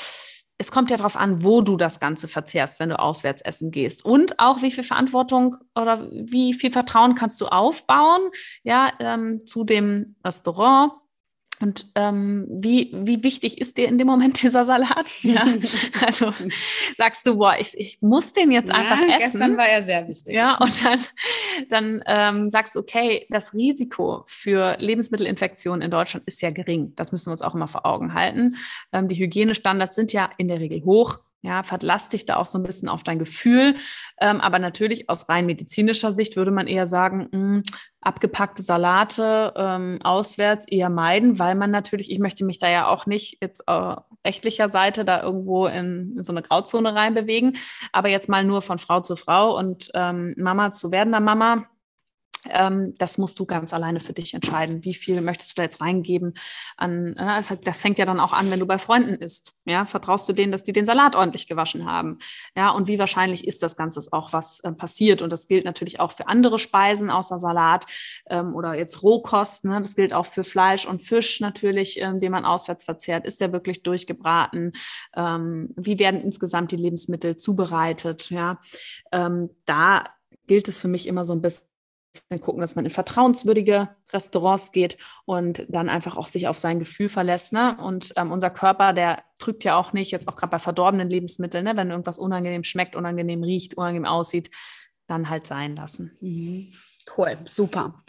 es 0.61 0.69
kommt 0.71 0.91
ja 0.91 0.97
darauf 0.97 1.15
an, 1.15 1.43
wo 1.43 1.61
du 1.61 1.75
das 1.75 1.99
Ganze 1.99 2.27
verzehrst, 2.27 2.79
wenn 2.79 2.89
du 2.89 2.99
auswärts 2.99 3.41
essen 3.41 3.71
gehst. 3.71 4.05
Und 4.05 4.37
auch, 4.37 4.61
wie 4.61 4.69
viel 4.69 4.83
Verantwortung 4.83 5.55
oder 5.73 6.07
wie 6.11 6.53
viel 6.53 6.71
Vertrauen 6.71 7.15
kannst 7.15 7.41
du 7.41 7.47
aufbauen, 7.47 8.29
ja, 8.61 8.91
ähm, 8.99 9.43
zu 9.47 9.63
dem 9.63 10.15
Restaurant 10.23 10.91
und 11.61 11.87
ähm, 11.95 12.47
wie, 12.49 12.91
wie 12.93 13.23
wichtig 13.23 13.61
ist 13.61 13.77
dir 13.77 13.87
in 13.87 13.97
dem 13.97 14.07
Moment 14.07 14.41
dieser 14.41 14.65
Salat? 14.65 15.11
Ja. 15.21 15.47
Also 16.05 16.31
sagst 16.97 17.27
du, 17.27 17.37
boah, 17.37 17.55
ich, 17.59 17.77
ich 17.77 18.01
muss 18.01 18.33
den 18.33 18.51
jetzt 18.51 18.71
einfach 18.71 18.97
ja, 18.97 19.17
essen. 19.17 19.19
Gestern 19.19 19.57
war 19.57 19.67
er 19.67 19.81
sehr 19.81 20.07
wichtig. 20.07 20.33
Ja, 20.33 20.57
und 20.57 20.83
dann, 20.83 20.99
dann 21.69 22.03
ähm, 22.07 22.49
sagst 22.49 22.75
du, 22.75 22.79
okay, 22.79 23.27
das 23.29 23.53
Risiko 23.53 24.23
für 24.25 24.77
Lebensmittelinfektionen 24.79 25.81
in 25.81 25.91
Deutschland 25.91 26.25
ist 26.27 26.41
ja 26.41 26.49
gering. 26.49 26.93
Das 26.95 27.11
müssen 27.11 27.27
wir 27.27 27.33
uns 27.33 27.41
auch 27.41 27.55
immer 27.55 27.67
vor 27.67 27.85
Augen 27.85 28.13
halten. 28.13 28.55
Ähm, 28.91 29.07
die 29.07 29.15
Hygienestandards 29.15 29.95
sind 29.95 30.13
ja 30.13 30.29
in 30.37 30.47
der 30.47 30.59
Regel 30.59 30.83
hoch. 30.83 31.19
Ja, 31.43 31.63
verlass 31.63 32.09
dich 32.09 32.25
da 32.25 32.35
auch 32.35 32.45
so 32.45 32.59
ein 32.59 32.63
bisschen 32.63 32.87
auf 32.87 33.01
dein 33.01 33.17
Gefühl. 33.17 33.75
Ähm, 34.19 34.39
aber 34.41 34.59
natürlich 34.59 35.09
aus 35.09 35.27
rein 35.27 35.47
medizinischer 35.47 36.13
Sicht 36.13 36.35
würde 36.35 36.51
man 36.51 36.67
eher 36.67 36.85
sagen, 36.85 37.27
mh, 37.31 37.39
hm, 37.39 37.63
abgepackte 38.01 38.61
Salate 38.63 39.53
ähm, 39.55 39.99
auswärts 40.03 40.67
eher 40.67 40.89
meiden, 40.89 41.39
weil 41.39 41.55
man 41.55 41.71
natürlich, 41.71 42.11
ich 42.11 42.19
möchte 42.19 42.45
mich 42.45 42.59
da 42.59 42.69
ja 42.69 42.87
auch 42.87 43.05
nicht 43.05 43.37
jetzt 43.41 43.63
äh, 43.67 43.95
rechtlicher 44.25 44.69
Seite 44.69 45.05
da 45.05 45.21
irgendwo 45.21 45.67
in, 45.67 46.15
in, 46.17 46.23
so 46.23 46.31
eine 46.31 46.41
Grauzone 46.41 46.95
reinbewegen, 46.95 47.57
aber 47.91 48.09
jetzt 48.09 48.29
mal 48.29 48.43
nur 48.43 48.61
von 48.61 48.79
Frau 48.79 49.01
zu 49.01 49.15
Frau 49.15 49.57
und 49.57 49.89
ähm, 49.93 50.33
Mama 50.37 50.71
zu 50.71 50.91
werdender 50.91 51.19
Mama 51.19 51.67
das 52.43 53.17
musst 53.17 53.39
du 53.39 53.45
ganz 53.45 53.73
alleine 53.73 53.99
für 53.99 54.13
dich 54.13 54.33
entscheiden. 54.33 54.83
Wie 54.83 54.93
viel 54.93 55.21
möchtest 55.21 55.51
du 55.51 55.55
da 55.55 55.63
jetzt 55.63 55.81
reingeben? 55.81 56.33
An, 56.75 57.15
äh, 57.15 57.41
das 57.63 57.79
fängt 57.79 57.99
ja 57.99 58.05
dann 58.05 58.19
auch 58.19 58.33
an, 58.33 58.49
wenn 58.49 58.59
du 58.59 58.65
bei 58.65 58.79
Freunden 58.79 59.15
isst. 59.15 59.59
Ja, 59.65 59.85
vertraust 59.85 60.27
du 60.27 60.33
denen, 60.33 60.51
dass 60.51 60.63
die 60.63 60.73
den 60.73 60.85
Salat 60.85 61.15
ordentlich 61.15 61.47
gewaschen 61.47 61.85
haben? 61.85 62.17
Ja, 62.55 62.71
und 62.71 62.87
wie 62.87 62.97
wahrscheinlich 62.97 63.45
ist 63.45 63.61
das 63.61 63.77
Ganze 63.77 64.01
auch, 64.11 64.33
was 64.33 64.59
äh, 64.61 64.71
passiert? 64.71 65.21
Und 65.21 65.31
das 65.31 65.47
gilt 65.47 65.65
natürlich 65.65 65.99
auch 65.99 66.11
für 66.11 66.27
andere 66.27 66.57
Speisen 66.57 67.09
außer 67.11 67.37
Salat 67.37 67.85
ähm, 68.29 68.55
oder 68.55 68.75
jetzt 68.75 69.03
Rohkost. 69.03 69.65
Ne? 69.65 69.81
Das 69.81 69.95
gilt 69.95 70.13
auch 70.13 70.25
für 70.25 70.43
Fleisch 70.43 70.87
und 70.87 71.01
Fisch 71.01 71.39
natürlich, 71.41 72.01
ähm, 72.01 72.19
den 72.19 72.31
man 72.31 72.45
auswärts 72.45 72.83
verzehrt. 72.83 73.25
Ist 73.25 73.41
der 73.41 73.53
wirklich 73.53 73.83
durchgebraten? 73.83 74.71
Ähm, 75.15 75.73
wie 75.75 75.99
werden 75.99 76.21
insgesamt 76.21 76.71
die 76.71 76.77
Lebensmittel 76.77 77.37
zubereitet? 77.37 78.29
Ja, 78.31 78.59
ähm, 79.11 79.49
da 79.65 80.05
gilt 80.47 80.67
es 80.67 80.79
für 80.79 80.87
mich 80.87 81.07
immer 81.07 81.23
so 81.23 81.33
ein 81.33 81.41
bisschen 81.41 81.70
gucken, 82.41 82.61
dass 82.61 82.75
man 82.75 82.85
in 82.85 82.91
vertrauenswürdige 82.91 83.89
Restaurants 84.11 84.71
geht 84.71 84.97
und 85.25 85.65
dann 85.69 85.89
einfach 85.89 86.17
auch 86.17 86.27
sich 86.27 86.47
auf 86.47 86.57
sein 86.57 86.79
Gefühl 86.79 87.09
verlässt. 87.09 87.53
Ne? 87.53 87.77
Und 87.77 88.13
ähm, 88.15 88.31
unser 88.31 88.49
Körper, 88.49 88.93
der 88.93 89.23
trügt 89.39 89.63
ja 89.63 89.75
auch 89.75 89.93
nicht, 89.93 90.11
jetzt 90.11 90.27
auch 90.27 90.35
gerade 90.35 90.51
bei 90.51 90.59
verdorbenen 90.59 91.09
Lebensmitteln, 91.09 91.63
ne? 91.63 91.75
wenn 91.75 91.89
irgendwas 91.89 92.19
unangenehm 92.19 92.63
schmeckt, 92.63 92.95
unangenehm 92.95 93.43
riecht, 93.43 93.75
unangenehm 93.75 94.05
aussieht, 94.05 94.51
dann 95.07 95.29
halt 95.29 95.47
sein 95.47 95.75
lassen. 95.75 96.17
Mhm. 96.21 96.73
Cool, 97.17 97.37
super. 97.45 98.03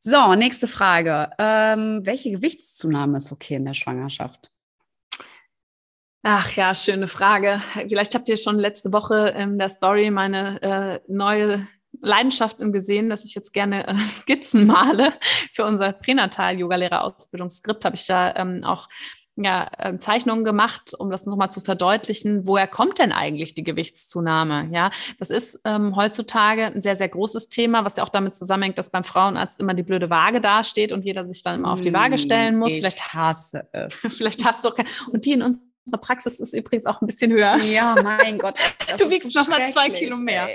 So, 0.00 0.34
nächste 0.34 0.68
Frage. 0.68 1.30
Ähm, 1.38 2.04
welche 2.04 2.30
Gewichtszunahme 2.30 3.18
ist 3.18 3.32
okay 3.32 3.54
in 3.56 3.64
der 3.64 3.74
Schwangerschaft? 3.74 4.50
Ach 6.22 6.50
ja, 6.52 6.74
schöne 6.74 7.08
Frage. 7.08 7.62
Vielleicht 7.72 8.14
habt 8.14 8.28
ihr 8.28 8.36
schon 8.36 8.58
letzte 8.58 8.92
Woche 8.92 9.28
in 9.30 9.58
der 9.58 9.68
Story 9.68 10.10
meine 10.10 10.62
äh, 10.62 11.00
neue 11.06 11.66
Leidenschaft 12.00 12.58
gesehen, 12.58 13.08
dass 13.10 13.24
ich 13.24 13.34
jetzt 13.34 13.52
gerne 13.52 13.86
äh, 13.86 13.98
Skizzen 13.98 14.66
male. 14.66 15.14
Für 15.52 15.64
unser 15.64 15.92
Pränatal-Yoga-Lehrer-Ausbildungsskript 15.92 17.84
habe 17.84 17.96
ich 17.96 18.06
da 18.06 18.34
ähm, 18.36 18.64
auch 18.64 18.88
ja, 19.40 19.70
äh, 19.78 19.98
Zeichnungen 19.98 20.44
gemacht, 20.44 20.94
um 20.98 21.10
das 21.10 21.24
nochmal 21.24 21.50
zu 21.50 21.60
verdeutlichen. 21.60 22.46
Woher 22.46 22.66
kommt 22.66 22.98
denn 22.98 23.12
eigentlich 23.12 23.54
die 23.54 23.62
Gewichtszunahme? 23.62 24.68
Ja, 24.72 24.90
das 25.18 25.30
ist 25.30 25.60
ähm, 25.64 25.94
heutzutage 25.94 26.66
ein 26.66 26.80
sehr, 26.80 26.96
sehr 26.96 27.08
großes 27.08 27.48
Thema, 27.48 27.84
was 27.84 27.96
ja 27.96 28.02
auch 28.02 28.08
damit 28.08 28.34
zusammenhängt, 28.34 28.78
dass 28.78 28.90
beim 28.90 29.04
Frauenarzt 29.04 29.60
immer 29.60 29.74
die 29.74 29.84
blöde 29.84 30.10
Waage 30.10 30.40
dasteht 30.40 30.92
und 30.92 31.04
jeder 31.04 31.24
sich 31.24 31.42
dann 31.42 31.60
immer 31.60 31.72
auf 31.72 31.80
die 31.80 31.94
Waage 31.94 32.16
hm, 32.16 32.18
stellen 32.18 32.58
muss. 32.58 32.72
Ich 32.72 32.78
Vielleicht 32.78 33.14
hasse 33.14 33.68
es. 33.72 33.94
Vielleicht 34.16 34.44
hast 34.44 34.64
du 34.64 34.68
auch 34.68 34.74
keine. 34.74 34.88
Und 35.12 35.24
die 35.24 35.32
in 35.32 35.42
uns 35.42 35.60
Praxis 35.96 36.40
ist 36.40 36.52
übrigens 36.52 36.86
auch 36.86 37.00
ein 37.00 37.06
bisschen 37.06 37.32
höher. 37.32 37.56
Ja, 37.58 37.96
mein 38.02 38.38
Gott. 38.38 38.56
Du 38.98 39.10
wiegst 39.10 39.32
so 39.32 39.40
noch 39.40 39.48
mal 39.48 39.66
zwei 39.70 39.90
Kilo 39.90 40.16
mehr. 40.16 40.48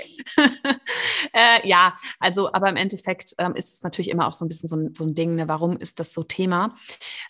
äh, 1.32 1.66
ja, 1.66 1.94
also, 2.18 2.52
aber 2.52 2.68
im 2.68 2.76
Endeffekt 2.76 3.34
ähm, 3.38 3.54
ist 3.54 3.72
es 3.72 3.82
natürlich 3.82 4.10
immer 4.10 4.26
auch 4.26 4.32
so 4.32 4.44
ein 4.44 4.48
bisschen 4.48 4.68
so 4.68 4.76
ein, 4.76 4.94
so 4.94 5.04
ein 5.04 5.14
Ding, 5.14 5.36
ne? 5.36 5.46
warum 5.46 5.76
ist 5.76 6.00
das 6.00 6.12
so 6.12 6.24
Thema? 6.24 6.74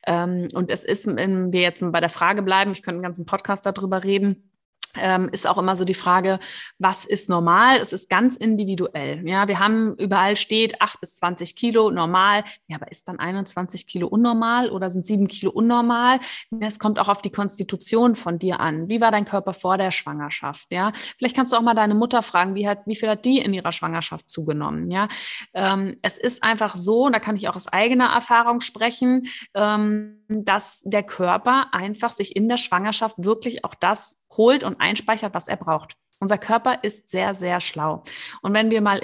Ähm, 0.06 0.48
und 0.54 0.70
es 0.70 0.82
ist, 0.82 1.06
wenn 1.06 1.52
wir 1.52 1.60
jetzt 1.60 1.82
bei 1.92 2.00
der 2.00 2.08
Frage 2.08 2.42
bleiben, 2.42 2.72
ich 2.72 2.82
könnte 2.82 2.96
einen 2.96 3.02
ganzen 3.02 3.26
Podcast 3.26 3.66
darüber 3.66 4.02
reden, 4.02 4.50
ähm, 4.96 5.28
ist 5.32 5.46
auch 5.46 5.58
immer 5.58 5.76
so 5.76 5.84
die 5.84 5.94
Frage, 5.94 6.38
was 6.78 7.04
ist 7.04 7.28
normal? 7.28 7.78
Es 7.78 7.92
ist 7.92 8.08
ganz 8.08 8.36
individuell. 8.36 9.26
Ja, 9.26 9.48
wir 9.48 9.58
haben 9.58 9.94
überall 9.96 10.36
steht 10.36 10.80
8 10.80 11.00
bis 11.00 11.16
20 11.16 11.56
Kilo 11.56 11.90
normal. 11.90 12.44
Ja, 12.66 12.76
aber 12.76 12.90
ist 12.90 13.08
dann 13.08 13.18
21 13.18 13.86
Kilo 13.86 14.08
unnormal 14.08 14.70
oder 14.70 14.90
sind 14.90 15.06
7 15.06 15.28
Kilo 15.28 15.50
unnormal? 15.50 16.20
Es 16.60 16.78
kommt 16.78 16.98
auch 16.98 17.08
auf 17.08 17.22
die 17.22 17.30
Konstitution 17.30 18.16
von 18.16 18.38
dir 18.38 18.60
an. 18.60 18.88
Wie 18.88 19.00
war 19.00 19.10
dein 19.10 19.24
Körper 19.24 19.52
vor 19.52 19.78
der 19.78 19.90
Schwangerschaft? 19.90 20.66
Ja, 20.70 20.92
vielleicht 21.18 21.36
kannst 21.36 21.52
du 21.52 21.56
auch 21.56 21.62
mal 21.62 21.74
deine 21.74 21.94
Mutter 21.94 22.22
fragen, 22.22 22.54
wie 22.54 22.68
hat, 22.68 22.86
wie 22.86 22.96
viel 22.96 23.08
hat 23.08 23.24
die 23.24 23.38
in 23.38 23.54
ihrer 23.54 23.72
Schwangerschaft 23.72 24.28
zugenommen? 24.28 24.90
Ja, 24.90 25.08
ähm, 25.52 25.96
es 26.02 26.18
ist 26.18 26.42
einfach 26.42 26.76
so, 26.76 27.06
und 27.06 27.12
da 27.12 27.20
kann 27.20 27.36
ich 27.36 27.48
auch 27.48 27.56
aus 27.56 27.68
eigener 27.68 28.06
Erfahrung 28.06 28.60
sprechen, 28.60 29.26
ähm, 29.54 30.24
dass 30.28 30.82
der 30.84 31.02
Körper 31.02 31.68
einfach 31.72 32.12
sich 32.12 32.36
in 32.36 32.48
der 32.48 32.56
Schwangerschaft 32.56 33.16
wirklich 33.18 33.64
auch 33.64 33.74
das 33.74 34.23
holt 34.36 34.64
und 34.64 34.80
einspeichert, 34.80 35.34
was 35.34 35.48
er 35.48 35.56
braucht. 35.56 35.96
Unser 36.20 36.38
Körper 36.38 36.78
ist 36.82 37.08
sehr, 37.08 37.34
sehr 37.34 37.60
schlau. 37.60 38.02
Und 38.40 38.54
wenn 38.54 38.70
wir 38.70 38.80
mal 38.80 39.00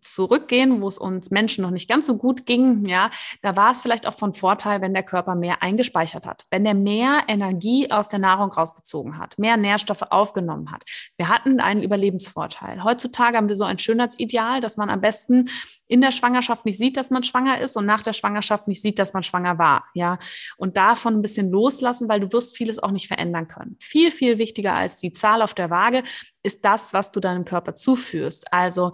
zurückgehen, 0.00 0.80
wo 0.80 0.88
es 0.88 0.98
uns 0.98 1.30
Menschen 1.30 1.62
noch 1.62 1.70
nicht 1.70 1.88
ganz 1.88 2.06
so 2.06 2.16
gut 2.16 2.46
ging, 2.46 2.84
ja, 2.86 3.10
da 3.42 3.54
war 3.54 3.70
es 3.70 3.80
vielleicht 3.80 4.06
auch 4.06 4.14
von 4.14 4.32
Vorteil, 4.32 4.80
wenn 4.80 4.94
der 4.94 5.02
Körper 5.02 5.34
mehr 5.34 5.62
eingespeichert 5.62 6.26
hat, 6.26 6.46
wenn 6.50 6.64
er 6.64 6.74
mehr 6.74 7.24
Energie 7.28 7.90
aus 7.90 8.08
der 8.08 8.18
Nahrung 8.18 8.50
rausgezogen 8.50 9.18
hat, 9.18 9.38
mehr 9.38 9.56
Nährstoffe 9.56 10.02
aufgenommen 10.10 10.72
hat. 10.72 10.84
Wir 11.16 11.28
hatten 11.28 11.60
einen 11.60 11.82
Überlebensvorteil. 11.82 12.82
Heutzutage 12.82 13.36
haben 13.36 13.48
wir 13.48 13.56
so 13.56 13.64
ein 13.64 13.78
Schönheitsideal, 13.78 14.60
dass 14.60 14.76
man 14.76 14.88
am 14.88 15.00
besten 15.00 15.50
in 15.94 16.00
der 16.00 16.10
Schwangerschaft 16.10 16.64
nicht 16.64 16.76
sieht, 16.76 16.96
dass 16.96 17.10
man 17.10 17.22
schwanger 17.22 17.60
ist 17.60 17.76
und 17.76 17.86
nach 17.86 18.02
der 18.02 18.12
Schwangerschaft 18.12 18.66
nicht 18.66 18.82
sieht, 18.82 18.98
dass 18.98 19.14
man 19.14 19.22
schwanger 19.22 19.60
war, 19.60 19.84
ja. 19.94 20.18
Und 20.56 20.76
davon 20.76 21.14
ein 21.14 21.22
bisschen 21.22 21.52
loslassen, 21.52 22.08
weil 22.08 22.18
du 22.18 22.32
wirst 22.32 22.56
vieles 22.56 22.80
auch 22.80 22.90
nicht 22.90 23.06
verändern 23.06 23.46
können. 23.46 23.76
Viel, 23.80 24.10
viel 24.10 24.38
wichtiger 24.38 24.74
als 24.74 24.96
die 24.96 25.12
Zahl 25.12 25.40
auf 25.40 25.54
der 25.54 25.70
Waage 25.70 26.02
ist 26.42 26.64
das, 26.64 26.94
was 26.94 27.12
du 27.12 27.20
deinem 27.20 27.44
Körper 27.44 27.76
zuführst. 27.76 28.52
Also 28.52 28.90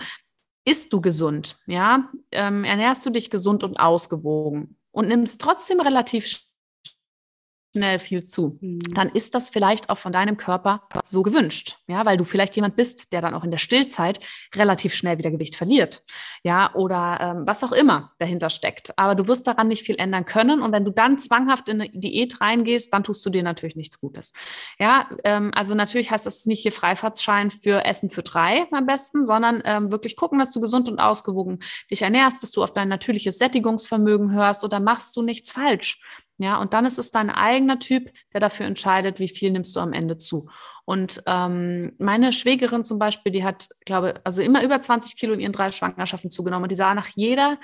isst 0.67 0.93
du 0.93 1.01
gesund, 1.01 1.57
ja, 1.65 2.11
ähm, 2.33 2.65
ernährst 2.65 3.07
du 3.07 3.09
dich 3.09 3.31
gesund 3.31 3.65
und 3.65 3.79
ausgewogen 3.79 4.77
und 4.91 5.09
nimmst 5.09 5.41
trotzdem 5.41 5.81
relativ 5.81 6.27
schnell 7.73 7.99
viel 7.99 8.23
zu, 8.23 8.59
mhm. 8.61 8.81
dann 8.95 9.09
ist 9.11 9.35
das 9.35 9.49
vielleicht 9.49 9.91
auch 9.91 9.99
von 9.99 10.13
deinem 10.13 10.37
Körper 10.37 10.83
so 11.05 11.23
gewünscht, 11.23 11.79
ja, 11.87 12.05
weil 12.05 12.17
du 12.17 12.25
vielleicht 12.25 12.57
jemand 12.57 12.77
bist, 12.77 13.13
der 13.13 13.21
dann 13.21 13.35
auch 13.35 13.45
in 13.45 13.51
der 13.51 13.59
Stillzeit 13.59 14.21
relativ 14.55 14.95
schnell 14.95 15.19
wieder 15.19 15.31
Gewicht 15.31 15.57
verliert, 15.57 16.03
ja, 16.43 16.75
oder 16.75 17.19
ähm, 17.21 17.43
was 17.47 17.63
auch 17.63 17.73
immer 17.73 18.13
dahinter 18.19 18.51
steckt. 18.51 18.99
Aber 18.99 19.15
du 19.15 19.29
wirst 19.29 19.47
daran 19.47 19.69
nicht 19.69 19.85
viel 19.85 19.97
ändern 19.97 20.25
können 20.25 20.63
und 20.63 20.73
wenn 20.73 20.85
du 20.85 20.91
dann 20.91 21.19
zwanghaft 21.19 21.69
in 21.69 21.81
eine 21.81 21.91
Diät 21.91 22.41
reingehst, 22.41 22.93
dann 22.93 23.05
tust 23.05 23.25
du 23.25 23.31
dir 23.31 23.43
natürlich 23.43 23.77
nichts 23.77 24.01
Gutes, 24.01 24.33
ja. 24.79 25.09
Ähm, 25.25 25.53
also 25.55 25.75
natürlich 25.75 26.11
heißt 26.11 26.27
das 26.27 26.47
nicht 26.47 26.63
hier 26.63 26.73
Freifahrtschein 26.73 27.51
für 27.51 27.85
Essen 27.85 28.11
für 28.11 28.23
drei 28.23 28.67
am 28.73 28.87
besten, 28.87 29.27
sondern 29.27 29.63
ähm, 29.65 29.93
wirklich 29.93 30.17
gucken, 30.17 30.39
dass 30.39 30.53
du 30.53 30.61
gesund 30.61 30.89
und 30.89 30.99
ausgewogen 30.99 31.61
dich 31.91 32.03
ernährst, 32.03 32.43
dass 32.43 32.51
du 32.51 32.63
auf 32.63 32.73
dein 32.73 32.89
natürliches 32.89 33.39
Sättigungsvermögen 33.39 34.33
hörst 34.33 34.65
oder 34.65 34.81
machst 34.81 35.17
du 35.17 35.23
nichts 35.23 35.53
falsch. 35.53 36.01
Ja, 36.41 36.57
und 36.57 36.73
dann 36.73 36.87
ist 36.87 36.99
es 36.99 37.11
dein 37.11 37.29
eigener 37.29 37.79
Typ, 37.79 38.11
der 38.33 38.41
dafür 38.41 38.65
entscheidet, 38.65 39.21
wie 39.21 39.29
viel 39.29 39.51
nimmst 39.51 39.77
du 39.77 39.81
am 39.81 39.93
Ende 39.93 40.17
zu. 40.17 40.49
Und 40.87 41.23
ähm, 41.27 41.93
meine 41.99 42.33
Schwägerin 42.33 42.83
zum 42.83 42.99
Beispiel, 42.99 43.31
die 43.31 43.45
hat, 43.45 43.69
glaube 43.85 44.23
also 44.25 44.41
immer 44.41 44.65
über 44.65 44.81
20 44.81 45.19
Kilo 45.19 45.35
in 45.35 45.41
ihren 45.41 45.53
drei 45.53 45.71
Schwangerschaften 45.71 46.31
zugenommen. 46.31 46.63
Und 46.63 46.73
die 46.73 46.77
sah 46.77 46.95
nach 46.95 47.09
jeder, 47.09 47.59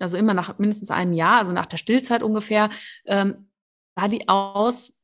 also 0.00 0.16
immer 0.16 0.34
nach 0.34 0.58
mindestens 0.58 0.90
einem 0.90 1.12
Jahr, 1.12 1.38
also 1.38 1.52
nach 1.52 1.66
der 1.66 1.76
Stillzeit 1.76 2.24
ungefähr, 2.24 2.68
ähm, 3.04 3.48
sah 3.94 4.08
die 4.08 4.28
aus 4.28 4.95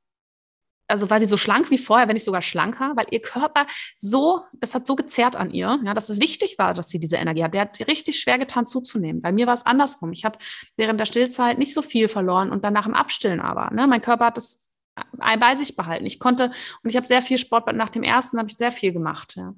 also 0.93 1.09
war 1.09 1.19
sie 1.21 1.27
so 1.27 1.39
schlank 1.39 1.71
wie 1.71 1.79
vorher, 1.79 2.07
wenn 2.07 2.13
nicht 2.13 2.25
sogar 2.25 2.43
schlanker, 2.43 2.93
weil 2.97 3.07
ihr 3.11 3.23
Körper 3.23 3.67
so, 3.97 4.43
das 4.53 4.75
hat 4.75 4.87
so 4.87 4.95
gezerrt 4.95 5.37
an 5.37 5.51
ihr, 5.51 5.81
ja, 5.83 5.95
dass 5.95 6.11
es 6.11 6.21
wichtig 6.21 6.59
war, 6.59 6.75
dass 6.75 6.91
sie 6.91 7.01
diese 7.01 7.17
Energie 7.17 7.43
hat. 7.45 7.55
Der 7.55 7.63
hat 7.63 7.81
richtig 7.89 8.19
schwer 8.19 8.39
getan 8.39 8.67
zuzunehmen. 8.67 9.23
Bei 9.23 9.33
mir 9.33 9.47
war 9.47 9.55
es 9.55 9.65
andersrum. 9.65 10.13
Ich 10.13 10.27
habe 10.27 10.39
während 10.77 11.01
der 11.01 11.07
Stillzeit 11.07 11.59
nicht 11.59 11.73
so 11.73 11.81
viel 11.81 12.09
verloren 12.09 12.51
und 12.51 12.63
dann 12.63 12.75
nach 12.75 12.85
dem 12.85 12.93
Abstillen 12.93 13.41
aber. 13.41 13.75
Ne? 13.75 13.87
Mein 13.87 14.03
Körper 14.03 14.27
hat 14.27 14.37
das 14.37 14.71
bei 15.17 15.55
sich 15.55 15.77
behalten. 15.77 16.05
Ich 16.05 16.19
konnte 16.19 16.51
und 16.83 16.91
ich 16.91 16.97
habe 16.97 17.07
sehr 17.07 17.23
viel 17.23 17.39
Sport 17.39 17.75
nach 17.75 17.89
dem 17.89 18.03
ersten 18.03 18.39
habe 18.39 18.51
ich 18.51 18.59
sehr 18.59 18.71
viel 18.71 18.93
gemacht. 18.93 19.35
Ja. 19.37 19.55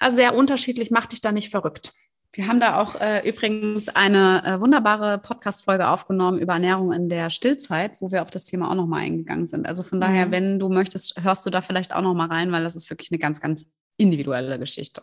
Also 0.00 0.16
sehr 0.16 0.34
unterschiedlich, 0.34 0.90
mach 0.90 1.04
dich 1.04 1.20
da 1.20 1.32
nicht 1.32 1.50
verrückt. 1.50 1.92
Wir 2.38 2.46
haben 2.46 2.60
da 2.60 2.80
auch 2.80 2.94
äh, 3.00 3.28
übrigens 3.28 3.88
eine 3.88 4.44
äh, 4.44 4.60
wunderbare 4.60 5.18
Podcast-Folge 5.18 5.88
aufgenommen 5.88 6.38
über 6.38 6.52
Ernährung 6.52 6.92
in 6.92 7.08
der 7.08 7.30
Stillzeit, 7.30 8.00
wo 8.00 8.12
wir 8.12 8.22
auf 8.22 8.30
das 8.30 8.44
Thema 8.44 8.70
auch 8.70 8.76
nochmal 8.76 9.00
eingegangen 9.00 9.48
sind. 9.48 9.66
Also 9.66 9.82
von 9.82 10.00
daher, 10.00 10.26
mhm. 10.26 10.30
wenn 10.30 10.58
du 10.60 10.68
möchtest, 10.68 11.20
hörst 11.20 11.44
du 11.46 11.50
da 11.50 11.62
vielleicht 11.62 11.92
auch 11.92 12.00
nochmal 12.00 12.28
rein, 12.28 12.52
weil 12.52 12.62
das 12.62 12.76
ist 12.76 12.90
wirklich 12.90 13.10
eine 13.10 13.18
ganz, 13.18 13.40
ganz 13.40 13.68
individuelle 13.98 14.58
Geschichte. 14.58 15.02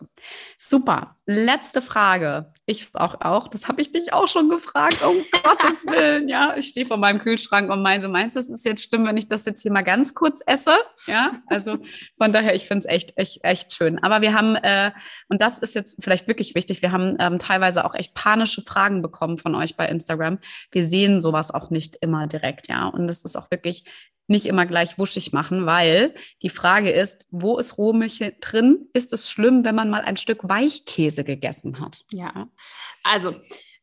Super. 0.58 1.16
Letzte 1.26 1.82
Frage. 1.82 2.52
Ich 2.64 2.88
auch, 2.94 3.20
auch. 3.20 3.48
Das 3.48 3.68
habe 3.68 3.82
ich 3.82 3.92
dich 3.92 4.12
auch 4.12 4.26
schon 4.26 4.48
gefragt. 4.48 5.02
Um 5.02 5.16
Gottes 5.44 5.86
Willen. 5.86 6.28
Ja, 6.28 6.56
ich 6.56 6.68
stehe 6.68 6.86
vor 6.86 6.96
meinem 6.96 7.20
Kühlschrank 7.20 7.70
und 7.70 7.82
meine, 7.82 8.08
meinst 8.08 8.36
du, 8.36 8.40
es 8.40 8.48
ist 8.48 8.64
jetzt 8.64 8.88
schlimm, 8.88 9.06
wenn 9.06 9.18
ich 9.18 9.28
das 9.28 9.44
jetzt 9.44 9.60
hier 9.60 9.70
mal 9.70 9.82
ganz 9.82 10.14
kurz 10.14 10.40
esse? 10.46 10.74
Ja, 11.06 11.42
also 11.46 11.78
von 12.16 12.32
daher, 12.32 12.54
ich 12.54 12.66
finde 12.66 12.80
es 12.80 12.86
echt, 12.86 13.12
echt, 13.16 13.44
echt 13.44 13.74
schön. 13.74 14.02
Aber 14.02 14.22
wir 14.22 14.32
haben, 14.32 14.56
äh, 14.56 14.92
und 15.28 15.42
das 15.42 15.58
ist 15.58 15.74
jetzt 15.74 16.02
vielleicht 16.02 16.26
wirklich 16.26 16.54
wichtig, 16.54 16.80
wir 16.80 16.90
haben 16.90 17.16
ähm, 17.20 17.38
teilweise 17.38 17.84
auch 17.84 17.94
echt 17.94 18.14
panische 18.14 18.62
Fragen 18.62 19.02
bekommen 19.02 19.36
von 19.36 19.54
euch 19.54 19.76
bei 19.76 19.86
Instagram. 19.88 20.38
Wir 20.72 20.86
sehen 20.86 21.20
sowas 21.20 21.50
auch 21.50 21.68
nicht 21.68 21.96
immer 22.00 22.26
direkt, 22.26 22.68
ja. 22.68 22.86
Und 22.88 23.10
es 23.10 23.22
ist 23.24 23.36
auch 23.36 23.50
wirklich 23.50 23.84
nicht 24.28 24.46
immer 24.46 24.66
gleich 24.66 24.98
wuschig 24.98 25.32
machen, 25.32 25.66
weil 25.66 26.14
die 26.42 26.48
Frage 26.48 26.90
ist, 26.90 27.26
wo 27.30 27.58
ist 27.58 27.78
Rohmilch 27.78 28.20
drin? 28.40 28.88
Ist 28.92 29.12
es 29.12 29.30
schlimm, 29.30 29.64
wenn 29.64 29.74
man 29.74 29.90
mal 29.90 30.02
ein 30.02 30.16
Stück 30.16 30.48
Weichkäse 30.48 31.24
gegessen 31.24 31.80
hat? 31.80 32.04
Ja, 32.12 32.48
also 33.02 33.34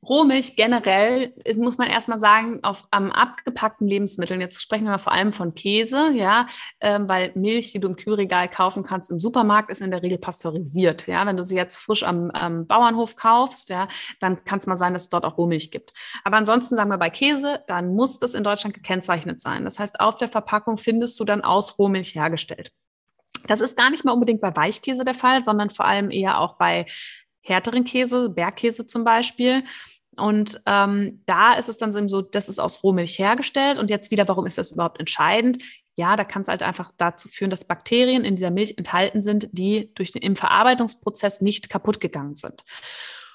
Rohmilch 0.07 0.55
generell 0.55 1.33
ist, 1.43 1.59
muss 1.59 1.77
man 1.77 1.87
erstmal 1.87 2.19
sagen, 2.19 2.59
auf 2.63 2.85
am 2.91 3.11
abgepackten 3.11 3.87
Lebensmitteln. 3.87 4.41
Jetzt 4.41 4.61
sprechen 4.61 4.83
wir 4.83 4.91
mal 4.91 4.97
vor 4.97 5.13
allem 5.13 5.33
von 5.33 5.53
Käse, 5.53 6.11
ja, 6.13 6.47
ähm, 6.79 7.07
weil 7.07 7.31
Milch, 7.35 7.71
die 7.71 7.79
du 7.79 7.87
im 7.87 7.95
Kühlregal 7.95 8.49
kaufen 8.49 8.83
kannst 8.83 9.11
im 9.11 9.19
Supermarkt, 9.19 9.69
ist 9.69 9.81
in 9.81 9.91
der 9.91 10.03
Regel 10.03 10.17
pasteurisiert. 10.17 11.07
Ja, 11.07 11.25
wenn 11.25 11.37
du 11.37 11.43
sie 11.43 11.55
jetzt 11.55 11.77
frisch 11.77 12.03
am, 12.03 12.31
am 12.31 12.67
Bauernhof 12.67 13.15
kaufst, 13.15 13.69
ja, 13.69 13.87
dann 14.19 14.43
kann 14.43 14.59
es 14.59 14.67
mal 14.67 14.77
sein, 14.77 14.93
dass 14.93 15.03
es 15.03 15.09
dort 15.09 15.25
auch 15.25 15.37
Rohmilch 15.37 15.71
gibt. 15.71 15.93
Aber 16.23 16.37
ansonsten 16.37 16.75
sagen 16.75 16.89
wir 16.89 16.97
bei 16.97 17.09
Käse, 17.09 17.63
dann 17.67 17.93
muss 17.93 18.19
das 18.19 18.33
in 18.33 18.43
Deutschland 18.43 18.75
gekennzeichnet 18.75 19.41
sein. 19.41 19.65
Das 19.65 19.79
heißt, 19.79 19.99
auf 19.99 20.17
der 20.17 20.29
Verpackung 20.29 20.77
findest 20.77 21.19
du 21.19 21.23
dann 21.23 21.41
aus 21.41 21.79
Rohmilch 21.79 22.15
hergestellt. 22.15 22.71
Das 23.47 23.61
ist 23.61 23.77
gar 23.77 23.89
nicht 23.89 24.05
mal 24.05 24.13
unbedingt 24.13 24.41
bei 24.41 24.55
Weichkäse 24.55 25.03
der 25.03 25.15
Fall, 25.15 25.43
sondern 25.43 25.69
vor 25.69 25.85
allem 25.85 26.11
eher 26.11 26.39
auch 26.39 26.57
bei 26.57 26.85
härteren 27.41 27.83
Käse, 27.83 28.29
Bergkäse 28.29 28.85
zum 28.85 29.03
Beispiel. 29.03 29.63
Und 30.17 30.62
ähm, 30.65 31.21
da 31.26 31.54
ist 31.54 31.69
es 31.69 31.78
dann 31.78 31.91
so, 32.10 32.21
das 32.21 32.49
ist 32.49 32.60
aus 32.60 32.84
Rohmilch 32.84 33.19
hergestellt. 33.19 33.78
Und 33.78 33.89
jetzt 33.89 34.12
wieder, 34.12 34.28
warum 34.28 34.45
ist 34.45 34.58
das 34.58 34.71
überhaupt 34.71 34.99
entscheidend? 34.99 35.63
Ja, 35.95 36.15
da 36.15 36.23
kann 36.23 36.41
es 36.41 36.47
halt 36.47 36.63
einfach 36.63 36.91
dazu 36.97 37.28
führen, 37.30 37.52
dass 37.52 37.65
Bakterien 37.65 38.26
in 38.26 38.36
dieser 38.36 38.52
Milch 38.52 38.78
enthalten 38.78 39.21
sind, 39.21 39.47
die 39.52 39.93
durch 39.93 40.12
den, 40.12 40.23
im 40.23 40.36
Verarbeitungsprozess 40.36 41.41
nicht 41.41 41.69
kaputt 41.69 41.99
gegangen 41.99 42.36
sind. 42.36 42.63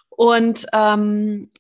Und 0.09 0.67
ähm, 0.73 1.51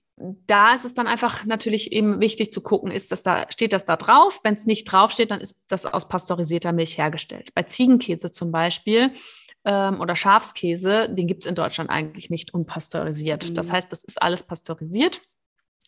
da 0.47 0.75
ist 0.75 0.85
es 0.85 0.95
dann 0.95 1.07
einfach 1.07 1.45
natürlich 1.45 1.93
eben 1.93 2.21
wichtig 2.21 2.51
zu 2.51 2.61
gucken, 2.61 2.91
ist 2.91 3.13
das 3.13 3.23
da, 3.23 3.47
steht 3.51 3.73
das 3.73 3.85
da 3.85 3.97
drauf? 3.97 4.41
Wenn 4.43 4.55
es 4.55 4.67
nicht 4.67 4.85
draufsteht, 4.85 5.31
dann 5.31 5.41
ist 5.41 5.65
das 5.69 5.87
aus 5.87 6.09
pasteurisierter 6.09 6.73
Milch 6.73 6.99
hergestellt. 6.99 7.55
Bei 7.55 7.63
Ziegenkäse 7.63 8.33
zum 8.33 8.51
Beispiel 8.51 9.13
ähm, 9.65 10.01
oder 10.01 10.17
Schafskäse, 10.17 11.09
den 11.09 11.27
gibt 11.27 11.45
es 11.45 11.49
in 11.49 11.55
Deutschland 11.55 11.91
eigentlich 11.91 12.31
nicht 12.31 12.55
unpasteurisiert. 12.55 13.51
Mhm. 13.51 13.55
Das 13.55 13.73
heißt, 13.73 13.91
das 13.93 14.05
ist 14.05 14.21
alles 14.21 14.43
pasteurisiert. 14.43 15.21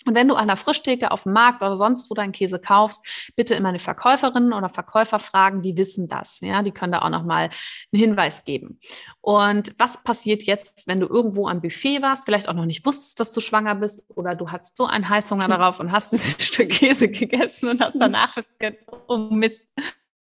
Und 0.06 0.14
wenn 0.14 0.28
du 0.28 0.34
an 0.34 0.48
der 0.48 0.56
Frischtheke 0.56 1.10
auf 1.10 1.24
dem 1.24 1.32
Markt 1.32 1.62
oder 1.62 1.76
sonst 1.76 2.10
wo 2.10 2.14
deinen 2.14 2.32
Käse 2.32 2.58
kaufst, 2.58 3.32
bitte 3.36 3.54
immer 3.54 3.68
eine 3.68 3.78
Verkäuferin 3.78 4.52
oder 4.52 4.68
Verkäufer 4.68 5.18
fragen, 5.18 5.62
die 5.62 5.76
wissen 5.76 6.08
das. 6.08 6.40
Ja, 6.40 6.62
die 6.62 6.70
können 6.70 6.92
da 6.92 7.02
auch 7.02 7.10
nochmal 7.10 7.50
einen 7.92 8.00
Hinweis 8.00 8.44
geben. 8.44 8.78
Und 9.20 9.74
was 9.78 10.02
passiert 10.02 10.42
jetzt, 10.44 10.86
wenn 10.86 11.00
du 11.00 11.06
irgendwo 11.06 11.48
am 11.48 11.60
Buffet 11.60 12.00
warst, 12.00 12.24
vielleicht 12.24 12.48
auch 12.48 12.54
noch 12.54 12.64
nicht 12.64 12.86
wusstest, 12.86 13.20
dass 13.20 13.32
du 13.32 13.40
schwanger 13.40 13.74
bist 13.74 14.04
oder 14.16 14.34
du 14.34 14.50
hast 14.50 14.76
so 14.76 14.86
einen 14.86 15.08
Heißhunger 15.08 15.48
darauf 15.48 15.80
und 15.80 15.92
hast 15.92 16.12
dieses 16.12 16.42
Stück 16.42 16.70
Käse 16.70 17.08
gegessen 17.08 17.68
und 17.68 17.80
hast 17.80 18.00
danach 18.00 18.34
gesagt, 18.34 18.78
oh 19.06 19.18
Mist, 19.30 19.70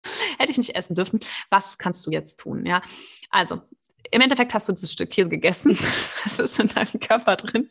hätte 0.38 0.52
ich 0.52 0.58
nicht 0.58 0.74
essen 0.74 0.94
dürfen. 0.94 1.20
Was 1.50 1.78
kannst 1.78 2.06
du 2.06 2.10
jetzt 2.10 2.40
tun? 2.40 2.66
Ja, 2.66 2.82
also 3.30 3.60
im 4.10 4.20
Endeffekt 4.20 4.54
hast 4.54 4.68
du 4.68 4.72
dieses 4.72 4.92
Stück 4.92 5.10
Käse 5.10 5.30
gegessen. 5.30 5.76
Das 6.24 6.38
ist 6.38 6.58
in 6.58 6.68
deinem 6.68 7.00
Körper 7.00 7.36
drin. 7.36 7.70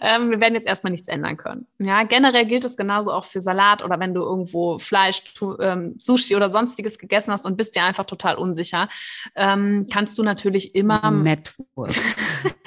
Ähm, 0.00 0.30
wir 0.30 0.40
werden 0.40 0.54
jetzt 0.54 0.66
erstmal 0.66 0.90
nichts 0.90 1.08
ändern 1.08 1.36
können. 1.36 1.66
Ja, 1.78 2.04
generell 2.04 2.46
gilt 2.46 2.64
es 2.64 2.78
genauso 2.78 3.12
auch 3.12 3.24
für 3.24 3.40
Salat 3.40 3.84
oder 3.84 4.00
wenn 4.00 4.14
du 4.14 4.22
irgendwo 4.22 4.78
Fleisch, 4.78 5.22
ähm, 5.60 5.94
Sushi 5.98 6.34
oder 6.34 6.48
sonstiges 6.48 6.98
gegessen 6.98 7.32
hast 7.32 7.44
und 7.44 7.56
bist 7.56 7.76
dir 7.76 7.82
einfach 7.82 8.06
total 8.06 8.36
unsicher, 8.36 8.88
ähm, 9.34 9.84
kannst 9.92 10.16
du 10.18 10.22
natürlich 10.22 10.74
immer. 10.74 11.10
Mettwurst. 11.10 12.00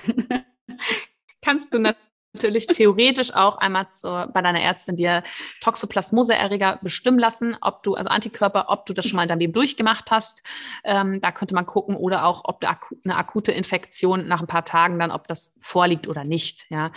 kannst 1.42 1.74
du 1.74 1.80
natürlich 1.80 2.11
natürlich 2.34 2.68
theoretisch 2.68 3.34
auch 3.34 3.58
einmal 3.58 3.90
zur, 3.90 4.28
bei 4.28 4.42
deiner 4.42 4.62
Ärztin 4.62 4.96
dir 4.96 5.24
Toxoplasmose-Erreger 5.62 6.80
bestimmen 6.82 7.20
lassen, 7.20 7.58
ob 7.62 7.84
du, 7.84 7.96
also 7.96 8.10
Antikörper, 8.10 8.66
ob 8.70 8.86
du 8.86 8.94
das 8.94 9.06
schon 9.06 9.18
mal 9.18 9.24
in 9.24 9.30
deinem 9.30 9.40
Leben 9.40 9.54
durchgemacht 9.54 10.12
hast. 10.12 10.44
Ähm, 10.84 11.20
da 11.22 11.32
könnte 11.32 11.56
man 11.56 11.66
gucken 11.66 11.96
oder 11.96 12.26
auch, 12.26 12.44
ob 12.46 12.64
eine 12.64 13.16
akute 13.16 13.52
Infektion 13.52 14.28
nach 14.28 14.42
ein 14.42 14.48
paar 14.48 14.66
Tagen 14.66 15.00
dann, 15.00 15.12
ob 15.12 15.28
das 15.28 15.56
vorliegt 15.62 16.08
oder 16.08 16.24
nicht. 16.24 16.66
Ja. 16.70 16.92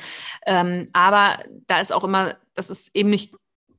Ähm, 0.46 0.86
aber 0.92 1.38
da 1.66 1.80
ist 1.80 1.92
auch 1.92 2.04
immer, 2.04 2.36
das 2.54 2.70
ist 2.70 2.94
eben 2.94 3.10
nicht 3.10 3.34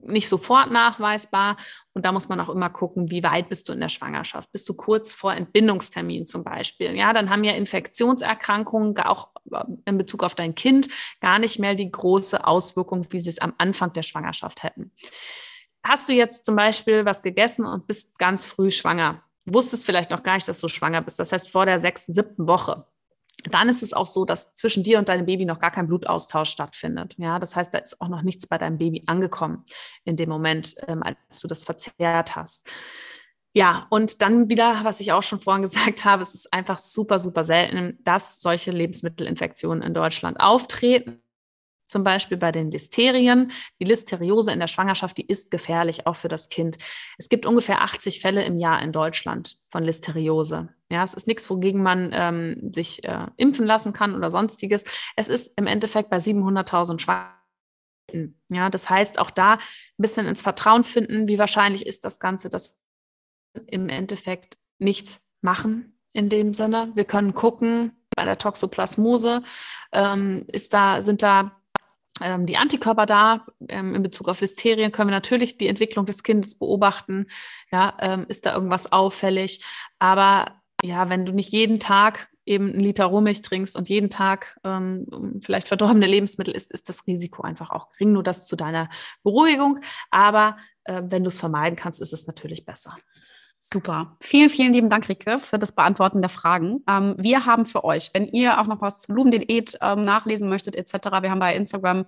nicht 0.08 0.30
sofort 0.30 0.72
nachweisbar. 0.72 1.58
Und 1.94 2.06
da 2.06 2.12
muss 2.12 2.30
man 2.30 2.40
auch 2.40 2.50
immer 2.50 2.70
gucken, 2.70 3.12
wie 3.12 3.24
weit 3.24 3.50
bist 3.50 3.70
du 3.70 3.74
in 3.74 3.80
der 3.80 3.90
Schwangerschaft? 3.90 4.52
Bist 4.52 4.68
du 4.70 4.74
kurz 4.74 5.14
vor 5.14 5.34
Entbindungstermin 5.34 6.26
zum 6.26 6.44
Beispiel? 6.44 6.96
Ja, 6.96 7.14
dann 7.14 7.30
haben 7.30 7.44
ja 7.44 7.54
Infektionserkrankungen 7.54 8.98
auch 9.00 9.30
äh, 9.52 9.64
in 9.86 9.98
Bezug 9.98 10.24
auf 10.24 10.36
dein 10.36 10.56
Kind 10.56 10.90
gar 11.22 11.40
nicht 11.40 11.60
mehr 11.60 11.76
die 11.76 11.92
große 11.92 12.46
Auswirkung, 12.46 13.08
wie 13.12 13.20
sie 13.20 13.30
es 13.30 13.40
am 13.40 13.54
Anfang 13.58 13.94
der 13.94 14.04
Schwangerschaft 14.04 14.64
hätten. 14.64 14.92
Hast 15.84 16.10
du 16.10 16.14
jetzt 16.14 16.46
zum 16.46 16.56
Beispiel 16.56 17.06
was 17.06 17.22
gegessen 17.22 17.66
und 17.66 17.88
bist 17.88 18.18
ganz 18.18 18.46
früh 18.46 18.72
schwanger? 18.72 19.24
Wusstest 19.46 19.86
vielleicht 19.86 20.10
noch 20.10 20.24
gar 20.24 20.36
nicht, 20.36 20.48
dass 20.48 20.60
du 20.60 20.68
schwanger 20.68 21.02
bist. 21.02 21.20
Das 21.20 21.32
heißt, 21.32 21.52
vor 21.52 21.66
der 21.66 21.80
sechsten, 21.80 22.14
siebten 22.14 22.48
Woche 22.48 22.88
dann 23.44 23.70
ist 23.70 23.84
es 23.84 23.94
auch 23.94 24.06
so, 24.06 24.26
dass 24.26 24.54
zwischen 24.56 24.84
dir 24.84 25.00
und 25.00 25.10
deinem 25.10 25.26
Baby 25.26 25.46
noch 25.46 25.60
gar 25.60 25.72
kein 25.72 25.88
Blutaustausch 25.88 26.50
stattfindet. 26.50 27.16
Ja, 27.18 27.40
das 27.40 27.56
heißt, 27.56 27.74
da 27.74 27.80
ist 27.80 28.02
auch 28.02 28.08
noch 28.08 28.22
nichts 28.22 28.48
bei 28.48 28.58
deinem 28.58 28.78
Baby 28.78 29.04
angekommen 29.08 29.64
in 30.04 30.16
dem 30.16 30.30
Moment, 30.30 30.76
ähm, 30.88 31.04
als 31.04 31.42
du 31.42 31.48
das 31.48 31.64
verzehrt 31.64 32.36
hast. 32.36 32.68
Ja, 33.54 33.88
und 33.90 34.22
dann 34.22 34.50
wieder, 34.50 34.82
was 34.84 35.00
ich 35.00 35.14
auch 35.14 35.24
schon 35.24 35.40
vorhin 35.40 35.62
gesagt 35.62 36.04
habe, 36.04 36.22
es 36.22 36.34
ist 36.34 36.52
einfach 36.52 36.78
super, 36.78 37.20
super 37.20 37.46
selten, 37.46 37.98
dass 38.04 38.42
solche 38.42 38.72
Lebensmittelinfektionen 38.72 39.82
in 39.82 39.94
Deutschland 39.94 40.40
auftreten 40.40 41.22
zum 41.88 42.04
Beispiel 42.04 42.38
bei 42.38 42.52
den 42.52 42.72
Listerien. 42.72 43.52
Die 43.80 43.86
Listeriose 43.86 44.52
in 44.52 44.60
der 44.60 44.68
Schwangerschaft, 44.68 45.18
die 45.18 45.26
ist 45.26 45.52
gefährlich, 45.52 46.08
auch 46.08 46.16
für 46.16 46.28
das 46.28 46.50
Kind. 46.50 46.78
Es 47.18 47.30
gibt 47.30 47.46
ungefähr 47.46 47.82
80 47.82 48.22
Fälle 48.22 48.44
im 48.44 48.58
Jahr 48.58 48.82
in 48.82 48.92
Deutschland 48.92 49.58
von 49.70 49.84
Listeriose. 49.84 50.70
Ja, 50.90 51.04
es 51.04 51.14
ist 51.14 51.28
nichts, 51.28 51.50
wogegen 51.50 51.82
man 51.82 52.12
ähm, 52.14 52.72
sich 52.74 53.04
äh, 53.04 53.28
impfen 53.38 53.66
lassen 53.66 53.94
kann 53.94 54.16
oder 54.16 54.30
sonstiges. 54.30 54.84
Es 55.16 55.30
ist 55.30 55.58
im 55.58 55.68
Endeffekt 55.68 56.10
bei 56.10 56.18
700.000 56.18 57.00
Schwangeren. 57.00 58.40
Ja, 58.50 58.70
das 58.70 58.90
heißt, 58.90 59.20
auch 59.20 59.32
da 59.32 59.54
ein 59.54 59.60
bisschen 59.98 60.28
ins 60.28 60.42
Vertrauen 60.42 60.84
finden, 60.84 61.28
wie 61.28 61.40
wahrscheinlich 61.40 61.86
ist 61.86 62.06
das 62.06 62.20
Ganze, 62.20 62.50
dass 62.50 62.78
im 63.68 63.90
Endeffekt 63.90 64.58
nichts 64.78 65.28
machen 65.42 66.00
in 66.14 66.30
dem 66.30 66.54
Sinne. 66.54 66.92
Wir 66.94 67.06
können 67.06 67.34
gucken, 67.34 67.92
bei 68.16 68.26
der 68.26 68.38
Toxoplasmose 68.38 69.42
ähm, 69.92 70.46
ist 70.48 70.74
da, 70.74 71.02
sind 71.02 71.22
da 71.22 71.62
die 72.22 72.58
Antikörper 72.58 73.06
da. 73.06 73.46
Ähm, 73.68 73.94
in 73.94 74.02
Bezug 74.02 74.30
auf 74.30 74.40
Listerien 74.40 74.92
können 74.92 75.10
wir 75.10 75.16
natürlich 75.16 75.58
die 75.58 75.68
Entwicklung 75.68 76.06
des 76.06 76.24
Kindes 76.24 76.58
beobachten. 76.58 77.28
Ja, 77.72 77.98
ähm, 78.00 78.26
ist 78.30 78.46
da 78.46 78.54
irgendwas 78.54 78.92
auffällig? 78.92 79.66
Aber 80.00 80.62
ja, 80.82 81.10
wenn 81.10 81.26
du 81.26 81.34
nicht 81.34 81.52
jeden 81.52 81.80
Tag 81.80 82.30
eben 82.46 82.72
einen 82.72 82.80
Liter 82.80 83.06
Rohmilch 83.06 83.42
trinkst 83.42 83.76
und 83.76 83.90
jeden 83.90 84.10
Tag 84.10 84.60
ähm, 84.64 85.42
vielleicht 85.44 85.68
verdorbene 85.68 86.06
Lebensmittel 86.06 86.56
isst, 86.56 86.72
ist 86.72 86.90
das 86.90 87.08
Risiko 87.08 87.44
einfach 87.44 87.72
auch 87.72 87.90
gering. 87.90 88.14
Nur 88.14 88.24
das 88.24 88.48
zu 88.48 88.56
deiner 88.56 88.88
Beruhigung. 89.24 89.80
Aber 90.12 90.58
äh, 90.84 91.02
wenn 91.06 91.24
du 91.24 91.30
es 91.30 91.40
vermeiden 91.40 91.76
kannst, 91.76 92.02
ist 92.02 92.14
es 92.14 92.28
natürlich 92.28 92.66
besser. 92.66 92.96
Super. 93.68 94.16
Vielen, 94.20 94.52
vielen 94.52 94.74
lieben 94.74 94.92
Dank, 94.92 95.10
Rike, 95.10 95.40
für 95.40 95.58
das 95.58 95.72
Beantworten 95.72 96.22
der 96.22 96.30
Fragen. 96.30 96.84
Ähm, 96.88 97.16
wir 97.18 97.48
haben 97.48 97.66
für 97.66 97.84
euch, 97.84 98.12
wenn 98.14 98.28
ihr 98.28 98.62
auch 98.62 98.68
noch 98.68 98.80
was 98.80 99.00
zu 99.00 99.12
Blumendiät 99.12 99.80
ähm, 99.82 100.04
nachlesen 100.04 100.50
möchtet, 100.50 100.76
etc., 100.76 101.10
wir 101.24 101.32
haben 101.32 101.40
bei 101.40 101.56
Instagram 101.56 102.06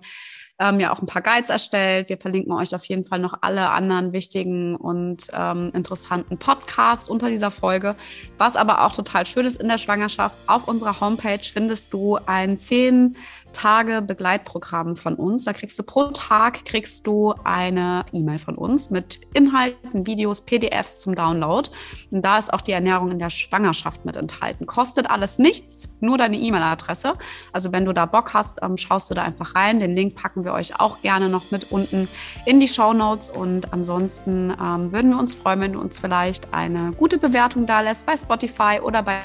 ähm, 0.60 0.78
ja 0.78 0.92
auch 0.92 1.00
ein 1.00 1.06
paar 1.06 1.22
Guides 1.22 1.50
erstellt. 1.50 2.08
Wir 2.08 2.18
verlinken 2.18 2.52
euch 2.52 2.74
auf 2.76 2.84
jeden 2.84 3.04
Fall 3.04 3.18
noch 3.18 3.38
alle 3.40 3.70
anderen 3.70 4.12
wichtigen 4.12 4.76
und 4.76 5.28
ähm, 5.32 5.70
interessanten 5.74 6.38
Podcasts 6.38 7.08
unter 7.08 7.28
dieser 7.28 7.50
Folge. 7.50 7.96
Was 8.38 8.54
aber 8.54 8.84
auch 8.84 8.92
total 8.92 9.26
schön 9.26 9.46
ist 9.46 9.60
in 9.60 9.68
der 9.68 9.78
Schwangerschaft, 9.78 10.36
auf 10.46 10.68
unserer 10.68 11.00
Homepage 11.00 11.40
findest 11.42 11.92
du 11.92 12.18
ein 12.26 12.56
10 12.56 13.16
Tage 13.52 14.02
Begleitprogramm 14.02 14.96
von 14.96 15.14
uns. 15.14 15.44
Da 15.44 15.52
kriegst 15.52 15.78
du 15.78 15.82
pro 15.82 16.08
Tag 16.08 16.64
kriegst 16.64 17.06
du 17.06 17.34
eine 17.44 18.04
E-Mail 18.12 18.38
von 18.38 18.56
uns 18.56 18.90
mit 18.90 19.20
Inhalten, 19.34 20.06
Videos, 20.06 20.42
PDFs 20.42 21.00
zum 21.00 21.14
Download. 21.14 21.68
Und 22.10 22.24
da 22.24 22.38
ist 22.38 22.52
auch 22.52 22.60
die 22.60 22.72
Ernährung 22.72 23.10
in 23.10 23.18
der 23.18 23.30
Schwangerschaft 23.30 24.04
mit 24.04 24.16
enthalten. 24.16 24.66
Kostet 24.66 25.10
alles 25.10 25.38
nichts, 25.38 25.94
nur 26.00 26.18
deine 26.18 26.36
E-Mail-Adresse. 26.36 27.14
Also 27.52 27.72
wenn 27.72 27.84
du 27.84 27.92
da 27.92 28.06
Bock 28.06 28.34
hast, 28.34 28.58
ähm, 28.62 28.76
schaust 28.76 29.10
du 29.10 29.14
da 29.14 29.22
einfach 29.22 29.54
rein. 29.54 29.80
Den 29.80 29.94
Link 29.94 30.14
packen 30.14 30.44
wir 30.44 30.52
euch 30.52 30.78
auch 30.80 31.00
gerne 31.02 31.28
noch 31.28 31.50
mit 31.50 31.72
unten 31.72 32.08
in 32.44 32.60
die 32.60 32.68
Show 32.68 32.92
Notes. 32.92 33.28
Und 33.28 33.72
ansonsten 33.72 34.50
ähm, 34.50 34.92
würden 34.92 35.10
wir 35.10 35.18
uns 35.18 35.34
freuen, 35.34 35.60
wenn 35.60 35.72
du 35.72 35.80
uns 35.80 35.98
vielleicht 35.98 36.52
eine 36.52 36.92
gute 36.92 37.18
Bewertung 37.18 37.66
da 37.66 37.80
lässt 37.80 38.06
bei 38.06 38.16
Spotify 38.16 38.80
oder 38.82 39.02
bei 39.02 39.20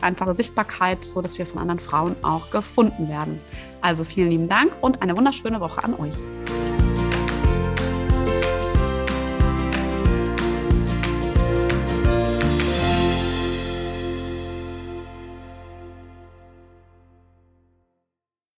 einfache 0.00 0.34
Sichtbarkeit, 0.34 1.04
so 1.04 1.22
dass 1.22 1.38
wir 1.38 1.46
von 1.46 1.58
anderen 1.58 1.80
Frauen 1.80 2.16
auch 2.22 2.50
gefunden 2.50 3.08
werden. 3.08 3.40
Also 3.80 4.04
vielen 4.04 4.30
lieben 4.30 4.48
Dank 4.48 4.72
und 4.80 5.02
eine 5.02 5.16
wunderschöne 5.16 5.60
Woche 5.60 5.82
an 5.84 5.94
euch. 5.94 6.22